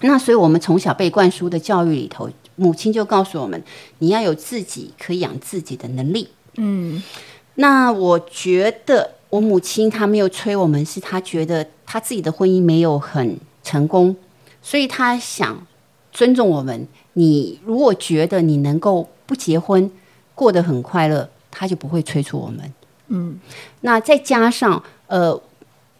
[0.00, 2.28] 那所以我们从小被灌输的教育里头。
[2.56, 3.62] 母亲就告诉我们，
[3.98, 6.28] 你要有自己可以养自己的能力。
[6.56, 7.02] 嗯，
[7.56, 14.16] 那我觉得我母亲她没有催我们，是她觉得她自己的婚姻没有很成功，
[14.62, 15.66] 所以她想
[16.12, 16.88] 尊重我们。
[17.12, 19.90] 你如果觉得你能够不结婚
[20.34, 22.72] 过得很快乐，她就不会催促我们。
[23.08, 23.38] 嗯，
[23.82, 25.38] 那再加上呃，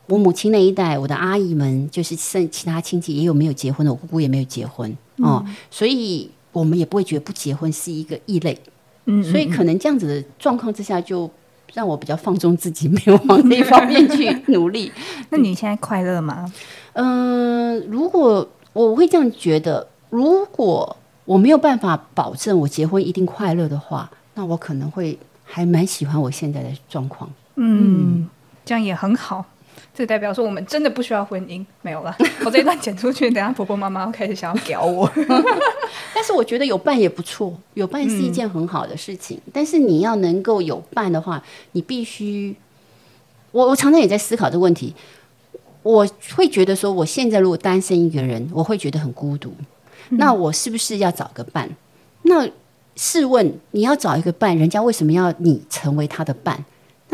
[0.06, 6.30] 我母亲那一代，我的阿姨们就是剩其他亲戚也有没有结婚的，我姑姑也没有结婚哦，所以。
[6.56, 8.58] 我们也不会觉得不结婚是一个异类，
[9.04, 11.30] 嗯，所以可能这样子的状况之下，就
[11.74, 14.90] 让我比较放纵自己，没有往那方面去努力。
[15.28, 16.50] 那你现在快乐吗？
[16.94, 20.96] 嗯，如果我会这样觉得，如果
[21.26, 27.30] 我没有办法保证我结婚一定快乐的话，那我可能会还蛮喜欢我现在的状况。
[27.56, 28.26] 嗯，
[28.64, 29.44] 这样也很好。
[29.96, 32.14] 这代表说我们真的不需要婚姻，没有了。
[32.44, 35.10] 我这一段剪出去，等下婆婆妈妈开始想要屌我。
[36.14, 39.40] 但是我觉得有伴也不错，有伴是一件很好的事情。
[39.54, 41.42] 但是你要能够有伴的话，
[41.72, 42.54] 你必须……
[43.52, 44.94] 我我常常也在思考这个问题。
[45.82, 49.54] 我会觉得说，我现在如果单身一个人，我会觉得很孤独。
[50.10, 51.70] 那我是不是要找个伴？
[52.22, 52.46] 那
[52.96, 56.62] 试问，你要找一个伴，人家为什么要你成为他的伴？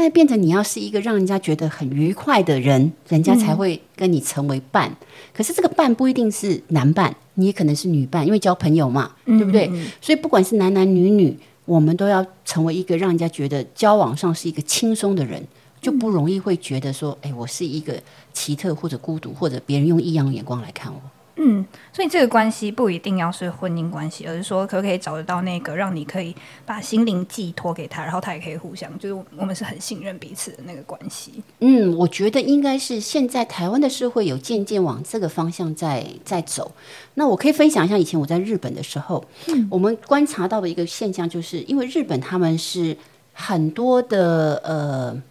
[0.03, 4.93] 那变成你要是一个让人家觉得很愉快的人，人家才会跟你成为伴。
[5.33, 9.71] 可是这个伴不一定是男伴，你也可能是女伴，因为交朋友嘛，对不对？
[10.01, 15.41] 所以不管是男男女女，我们都要成为一个让人家觉得交往上是一个轻松的人，
[15.81, 17.95] 就不容易会觉得说，哎，我是一个
[18.33, 21.01] 奇特或者孤独，或者别人用异样的眼光来看我。
[21.37, 21.65] 嗯，
[21.95, 31.43] 所以这个关系不一定要是婚姻关系，而是说可不可以找得到那个让你可以把心灵寄托给他，然后他也可以互相，就是我们是很信任彼此的那个关系。
[31.61, 36.71] 嗯，我觉得应该是现在台湾的社会有渐渐往这个方向在在走。
[37.15, 39.25] 那我可以分享一下，以前我在日本的时候，
[39.71, 42.95] 我们观察到的一个现象，就是因为日本他们是
[43.33, 45.23] 很多的呃，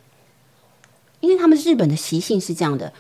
[1.20, 2.92] 因为他们日本的习性是这样的，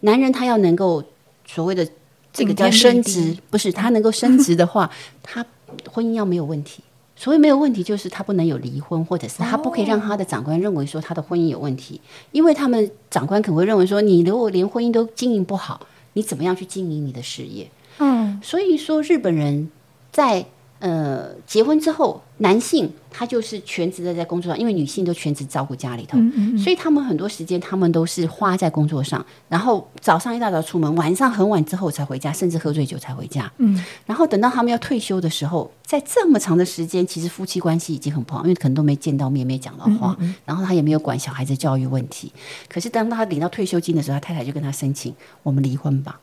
[0.00, 1.04] 男人他要能够
[1.46, 1.88] 所谓的。
[2.32, 4.90] 这个叫升职，不是他能够升 职的话，
[5.22, 5.44] 他
[5.90, 6.82] 婚姻要没有问题。
[7.14, 12.00] 所谓没有问题，就是他不能有离婚，或者是他不可以让他的长官认为说他的婚姻有问题，
[12.32, 17.70] 因为他们长官可能会认为说，你如果连婚姻都经营不好，你怎么样去经营你的事业？
[17.98, 19.70] 嗯，所以说日本人
[20.10, 20.46] 在。
[20.82, 26.18] 呃，结婚之后，男性他就是全职的在工作上，因为女性都全职照顾家里头，
[26.58, 33.48] 所以他们很多时间他们都是花在工作上，然后早上一大早出门，晚上很晚之后才回家，甚至喝醉酒才回家。
[33.58, 42.32] 嗯，然后等到他们要退休的时候，在这么长的时间，其实夫妻关系已经很不好，因为可能都没见到面，没讲到话，然后他也没有管小孩子教育问题。
[42.68, 45.14] 可是当他领到退休金的时候，他太太就跟他申请，
[45.44, 46.18] 我们离婚吧。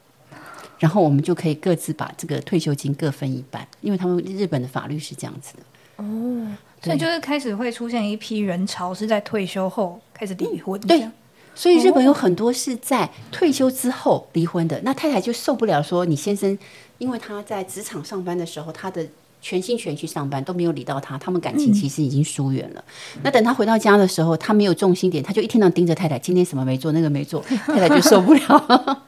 [0.79, 5.63] 然后我们就可以各自把这个退休金各分一半，因为他们日本的法律是这样子的。
[5.97, 6.47] 哦，
[6.81, 10.79] 所以就是开始会出现一批人潮是在退休后开始离婚。
[10.81, 11.07] 对，
[11.53, 14.79] 所以日本有很多是在退休之后离婚的。
[14.83, 16.57] 那太太就受不了，说你先生，
[16.97, 19.05] 因为他在职场上班的时候，他的。
[19.41, 22.83] 全心全意去上班都没有理到他，他们感情其实已经疏远了。
[23.23, 29.03] 那等他回到家的时候，他没有重心点，他就一天到晚盯着太太，今天什么没做，那个没做，太太就受不了，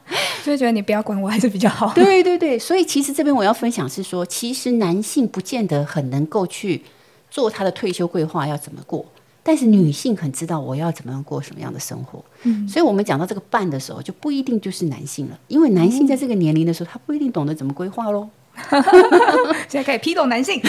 [0.51, 1.93] 就觉得你不要管我还是比较好。
[1.95, 6.81] 对对对，所以其实这边我要分享是说，其实男性不见得很能够去
[7.29, 9.05] 做他的退休规划要怎么过，
[9.41, 12.21] 但是女性很知道我要怎么样过什么样的生活。
[12.43, 18.27] 嗯，所以我们讲到这个伴的时候，就不一定就是男性了，因为男性在这个年龄的时候，他不一定懂得怎么规划喽。
[19.69, 20.61] 现在可以批斗男性。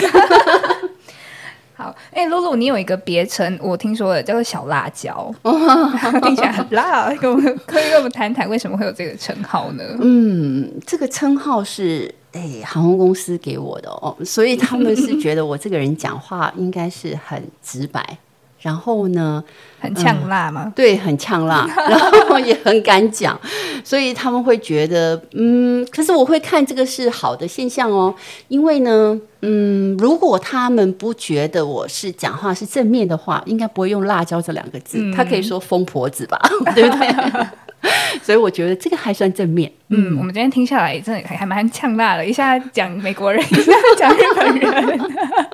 [1.75, 5.33] 好，哎，露露，你有一个别称，我听说了叫做小辣椒，
[6.23, 7.11] 听起来很辣。
[7.15, 9.83] 跟我们可以跟我们谈谈为什么会有这个称号呢？
[10.01, 18.17] 嗯，这个称号是哎航空公司给我的哦，所以他们是觉得我这个人讲话应该是很直白。
[18.63, 19.43] 然后呢，
[19.79, 20.71] 很呛辣吗？
[20.75, 21.99] 对，很呛辣， 然
[22.29, 23.39] 后也很敢讲，
[23.83, 28.15] 所以他们会觉得，嗯，可是我会看这个是好的现象哦，
[28.47, 36.39] 因为呢，嗯，如果他们不觉得我是讲话是正面的话，应该不会用辣椒这两个字，他可以说疯婆子吧，
[36.73, 37.07] 对不对？
[38.23, 39.71] 所以我觉得这个还算正面。
[39.89, 44.99] 嗯，我们今天听下来真的还还蛮呛辣的，一下讲美国人，一下讲日本人。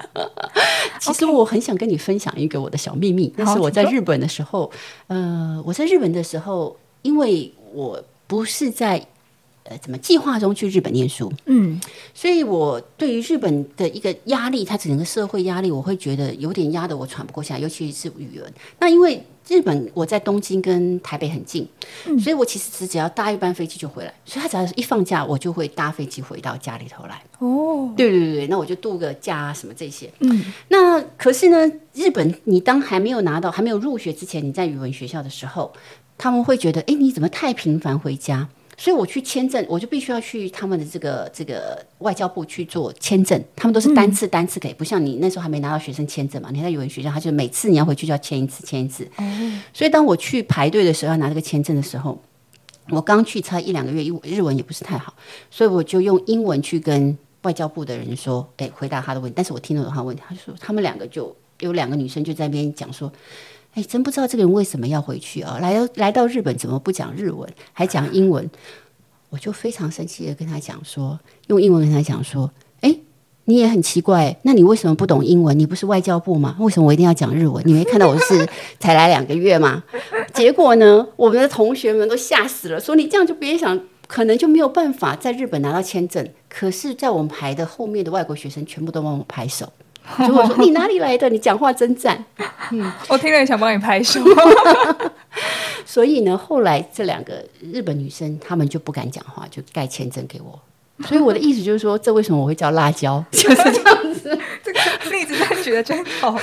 [0.99, 4.69] 其实我很想跟你分享一个我的小秘密，那是我在日本的时候，
[5.07, 9.03] 呃，我在日本的时候，因为我不是在
[9.63, 11.79] 呃怎么计划中去日本念书，嗯，
[12.13, 18.53] 所以我对于日本的一个压力，它整个社会压力，我会觉得有点压得我喘不过气来，尤其是语文。
[18.79, 21.67] 那因为日本我在东京跟台北很近，
[22.19, 24.13] 所以我其实只只要搭一班飞机就回来。
[24.23, 27.21] 所以他只要一放假，我就会搭飞机回到家里头来。
[27.39, 30.07] 哦，对对对那我就度个假啊什么这些。
[30.19, 35.73] 嗯，那可是呢，日本你当还没有拿到还没有入学之前，你在语文学校的时候，
[36.17, 38.47] 他们会觉得，哎，你怎么太频繁回家？
[38.79, 43.43] 所以我去签证，我就必须要去他们的这个这个外交部去做签证。
[43.53, 46.49] 他们都是单次单次给，不像你那时候还没拿到学生签证嘛。
[46.49, 49.05] 你在语文学校，他就每次你要回去就要签一次，签一次。
[49.73, 52.17] 所以当我去排队的时候要拿这个签证的时候，
[52.87, 55.13] 我刚去才一两个月，日日文也不是太好，
[55.51, 59.33] 所以我就用英文去跟外交部的人说，哎，回答他的问题。
[59.35, 63.11] 但是我听懂他问题，他就说他们两个就有两个女生就在那边讲说。
[63.75, 65.59] 哎，真不知道这个人为什么要回去啊？
[65.61, 68.49] 来到来到日本，怎么不讲日文，还讲英文？
[69.29, 72.51] 我就非常生气的跟他讲说，用英文跟他讲说，
[72.81, 72.97] 哎，
[73.45, 75.57] 你也很奇怪，那你为什么不懂英文？
[75.57, 76.55] 你不是外交部吗？
[76.59, 77.63] 为什么我一定要讲日文？
[77.65, 78.49] 你没看到我是
[78.79, 79.83] 才来两个月吗？
[80.33, 86.27] 结果呢，我们的同学们都吓死了，说你这样就别想，可能就没有办法在日本拿到签证。
[86.49, 89.71] 可是，在我们排的后面的外国学生全部都帮我拍手。
[90.27, 91.29] 如果说你哪里来的？
[91.29, 92.23] 你讲话真赞。
[92.71, 94.19] 嗯， 我听了也想帮你拍手。
[95.85, 100.59] 所以呢，后来这两个日本女生，她们就不敢讲话，就盖签证给我。
[101.05, 103.23] 所以我的意思就是说，这为什么我会叫辣椒？
[103.31, 104.37] 就是这样子。
[104.63, 104.79] 这个
[105.11, 106.37] 例子真举的真好。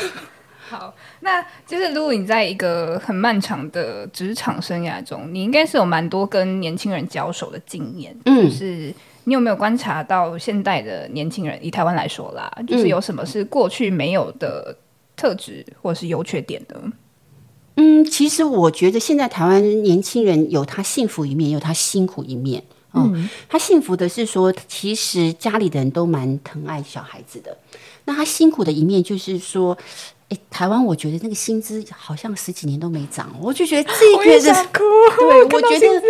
[0.69, 8.17] 好，那就是如果你在一个很漫长的职场生涯中，你应该是有蛮多跟年轻人交手的经验。
[8.25, 8.93] 嗯，是。
[9.29, 11.59] 你有没有观察到现代的年轻人？
[11.61, 14.77] 以台湾来说啦，就是有什么是过去没有的
[15.17, 16.93] 特质或者是优缺点呢？
[17.75, 22.63] 嗯，其实我觉得现在台湾年轻人有他幸福一面，有他辛苦一面。
[22.95, 27.59] 嗯，他幸福的是说，其实家里的人都蛮疼爱小孩子的。
[28.05, 29.77] 那他辛苦的一面就是说，
[30.29, 34.47] 哎，台湾我觉得那个薪资好像十几年都没涨，我就觉得这一 点是，
[35.19, 36.01] 对，我觉得，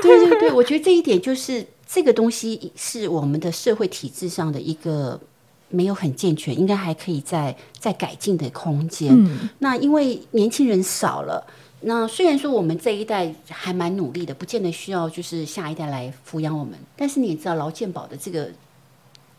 [0.00, 1.66] 对对对，我觉得这一点就是。
[1.92, 5.20] 这个东西是我们的社会体制上的一个
[5.68, 9.12] 没有很健全，应该还可以再再改进的空间。
[9.58, 11.44] 那因为年轻人少了，
[11.80, 18.48] 那虽然说我们这一代还蛮努力的，不见得需要就是下一代来抚养我们，但是你也知道劳健保的这个。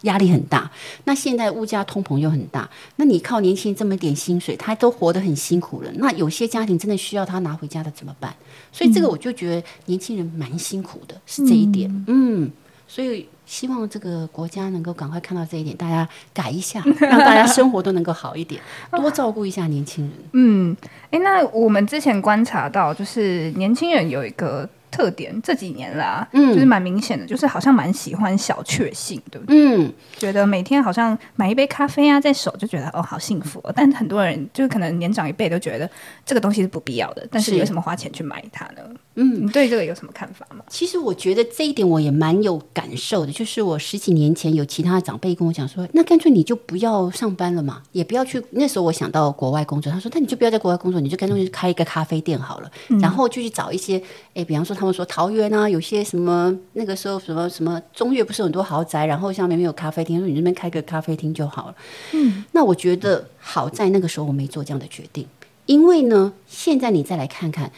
[0.01, 0.69] 压力很大，
[1.05, 5.91] 那现在物价通膨又很大，那你靠年轻人这么点薪水，他都活得很辛苦了。
[5.95, 8.33] 那有些家庭真的需要他拿回家的怎么办？
[8.71, 12.05] 所以这个我就觉得年轻人蛮辛苦的，是这一点。
[12.07, 12.49] 嗯，
[12.87, 18.59] 所以希望这个国家能够赶快看到这一点，大家改一下， 让大家生活都能够好一点，
[18.91, 20.13] 多照顾一下年轻人。
[20.33, 20.75] 嗯，
[21.11, 24.67] 哎，那我们之前观察到，就是年轻人有一个。
[24.91, 29.55] 特点这几年啦，嗯，就是蛮明显的，就是好像蛮喜欢小确幸，对不对？
[29.57, 33.63] 嗯，觉得每天好像买一杯咖啡啊，在手就觉得哦，好幸福。
[33.73, 35.89] 但很多人就是可能年长一辈都觉得
[36.25, 38.81] 这个东西是不必要的，但是为什么花钱去买它呢？
[39.15, 40.63] 嗯，你对这个有什么看法吗？
[40.69, 48.43] 其实我觉得这一点我也蛮有感受的，就是我十几年前有其他的长辈跟我讲说，那干脆你就不要上班了嘛，也不要去。
[48.51, 54.01] 那时候我想到国外工作，他说，那你就不要在国外工作，你就干脆去开一个咖啡店好了，然后就去找一些，
[54.33, 54.75] 哎，比方说。
[54.81, 61.75] 他们说桃园啊，有些什么那个时候什么什么中越不是很多豪宅，然后下面没有咖啡厅，说你这边开个咖啡厅就好了。
[62.13, 65.27] 嗯，那我觉得好在那个时候我没做这样的决定，
[65.67, 67.71] 因为呢，现在你再来看看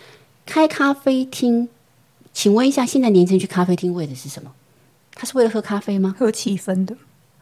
[0.46, 1.70] 开咖啡厅，
[2.34, 4.52] 请问一下，现在年轻人去咖啡厅为的是什么？
[5.16, 6.16] 他是为了喝咖啡吗？
[6.18, 6.96] 喝气氛的。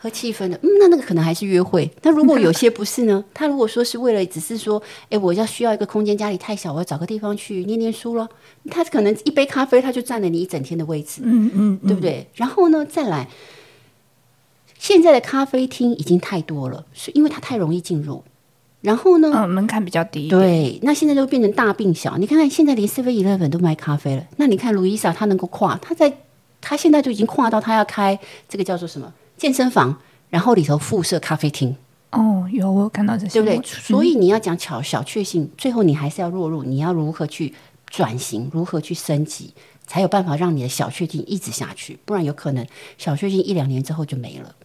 [0.03, 1.87] 喝气氛的，嗯，那那个可能还是约会。
[2.01, 3.23] 那如果有些不是呢？
[3.35, 4.81] 他如果说是为了只是说，
[5.11, 8.27] 哎，我要需要一个空间，家里太小，我要找个地方去念念书了。
[8.71, 12.27] 他可能一杯咖啡，他就占了你一整天的位置，嗯嗯，对不对？
[12.33, 13.29] 然后呢，再来，
[14.79, 18.23] 现在的咖啡厅已经太多了，是因为它太容易进入。
[18.81, 20.27] 然后呢，嗯，门槛比较低。
[20.27, 22.17] 对，那现在就变成大病小。
[22.17, 26.11] 你看看现在连 Seven Eleven 都卖咖啡了，那你看 Louisa 她能够跨，她在
[26.59, 28.19] 她现在就已经跨到她要开
[28.49, 29.95] 这个叫做什么健身房，
[30.29, 31.75] 然后里头附设咖啡厅。
[32.11, 33.67] 哦，有我看到这些，对不对？
[33.67, 37.53] 所以你要讲巧小确幸，最后你还是要落入你要如何去
[37.87, 39.53] 转型，如何去升级，
[39.87, 42.65] 才有办法让你的小确幸一直下去，不然有可能
[42.97, 44.55] 小确幸一两年之后就没了。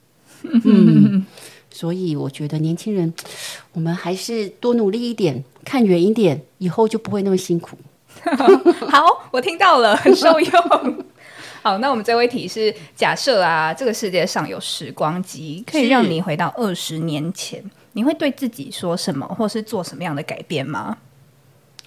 [0.64, 1.24] 嗯，
[1.76, 3.12] 所以我觉得年轻人，
[3.74, 7.76] 我们还是多努力一点，看远一点，以后就不会那么辛苦。
[8.88, 11.04] 好，我听到了，很受用。
[11.62, 17.62] 好，那我们最后一题是：假设啊，这个世界上有时光机，可以让你回到二十年前，
[17.92, 20.96] 你会对自己说什么，或是做什么样的改变吗？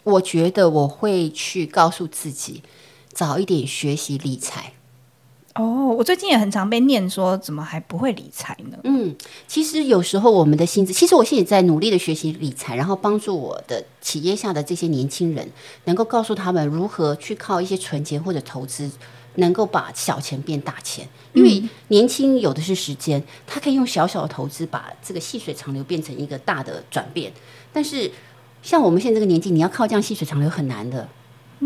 [0.03, 2.61] 我觉得我会去告诉自己，
[3.11, 4.73] 早一点学习理财。
[5.59, 8.77] 哦，我最近也很常被念说，怎么还不会理财呢？
[8.85, 9.13] 嗯，
[9.45, 15.45] 其实有时候我们的薪资，其实我现在在努力的学习理财，然后帮助我的企业下的这些年轻人，
[15.83, 18.89] 能够告诉他们如何去靠一些存钱或者投资。
[19.35, 27.31] 能够把小钱变大钱，因为年轻有的是时间，他可以用小小的投资把这个细水长流变成一个大的转变。
[27.71, 28.11] 但是
[28.61, 31.07] 像我们现在这个年纪，你要靠这样细水长流很难的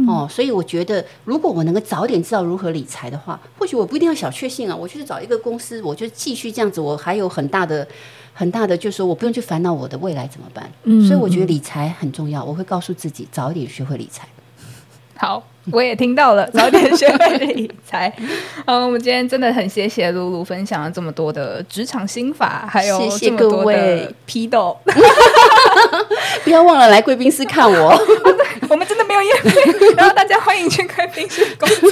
[0.08, 0.28] 哦。
[0.30, 7.88] 所以我觉得，如果我能够早点知道如何理财的话，或许我不一定要小确幸啊，我就是找一个公司，我就继续这样子，我还有很大的
[8.34, 10.70] 很大的，就是说我不用去烦恼我的未来怎么办。
[11.08, 14.28] 所以我觉得理财很重要，我会告诉自己早一点学会理财。
[15.16, 15.42] 好，
[15.72, 18.12] 我也听到了，早点学会理财。
[18.66, 24.78] 嗯，我们今天真的很谢谢露露分享了这么多的职场心法，还有谢谢各位批斗。
[26.44, 27.98] 不要忘了来贵宾室看我，
[28.70, 29.52] 我们真的没有业费，
[29.96, 31.92] 然后大家欢迎去贵宾室工作。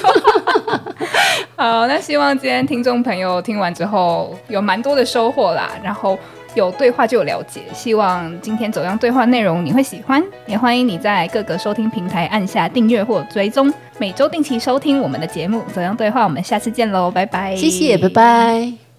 [1.56, 6.18] 好，那希望今天听众朋友听完之后有蛮多的收获啦，然后。
[6.56, 15.64] 有对话就有了解，希望今天走样对话内容你会喜欢，也欢迎你在各个收听平台按下订阅或追踪，每周定期收听我们的节目。
[15.74, 17.56] 走样对话，我们下次见喽，拜拜！
[17.56, 18.81] 谢谢，拜拜。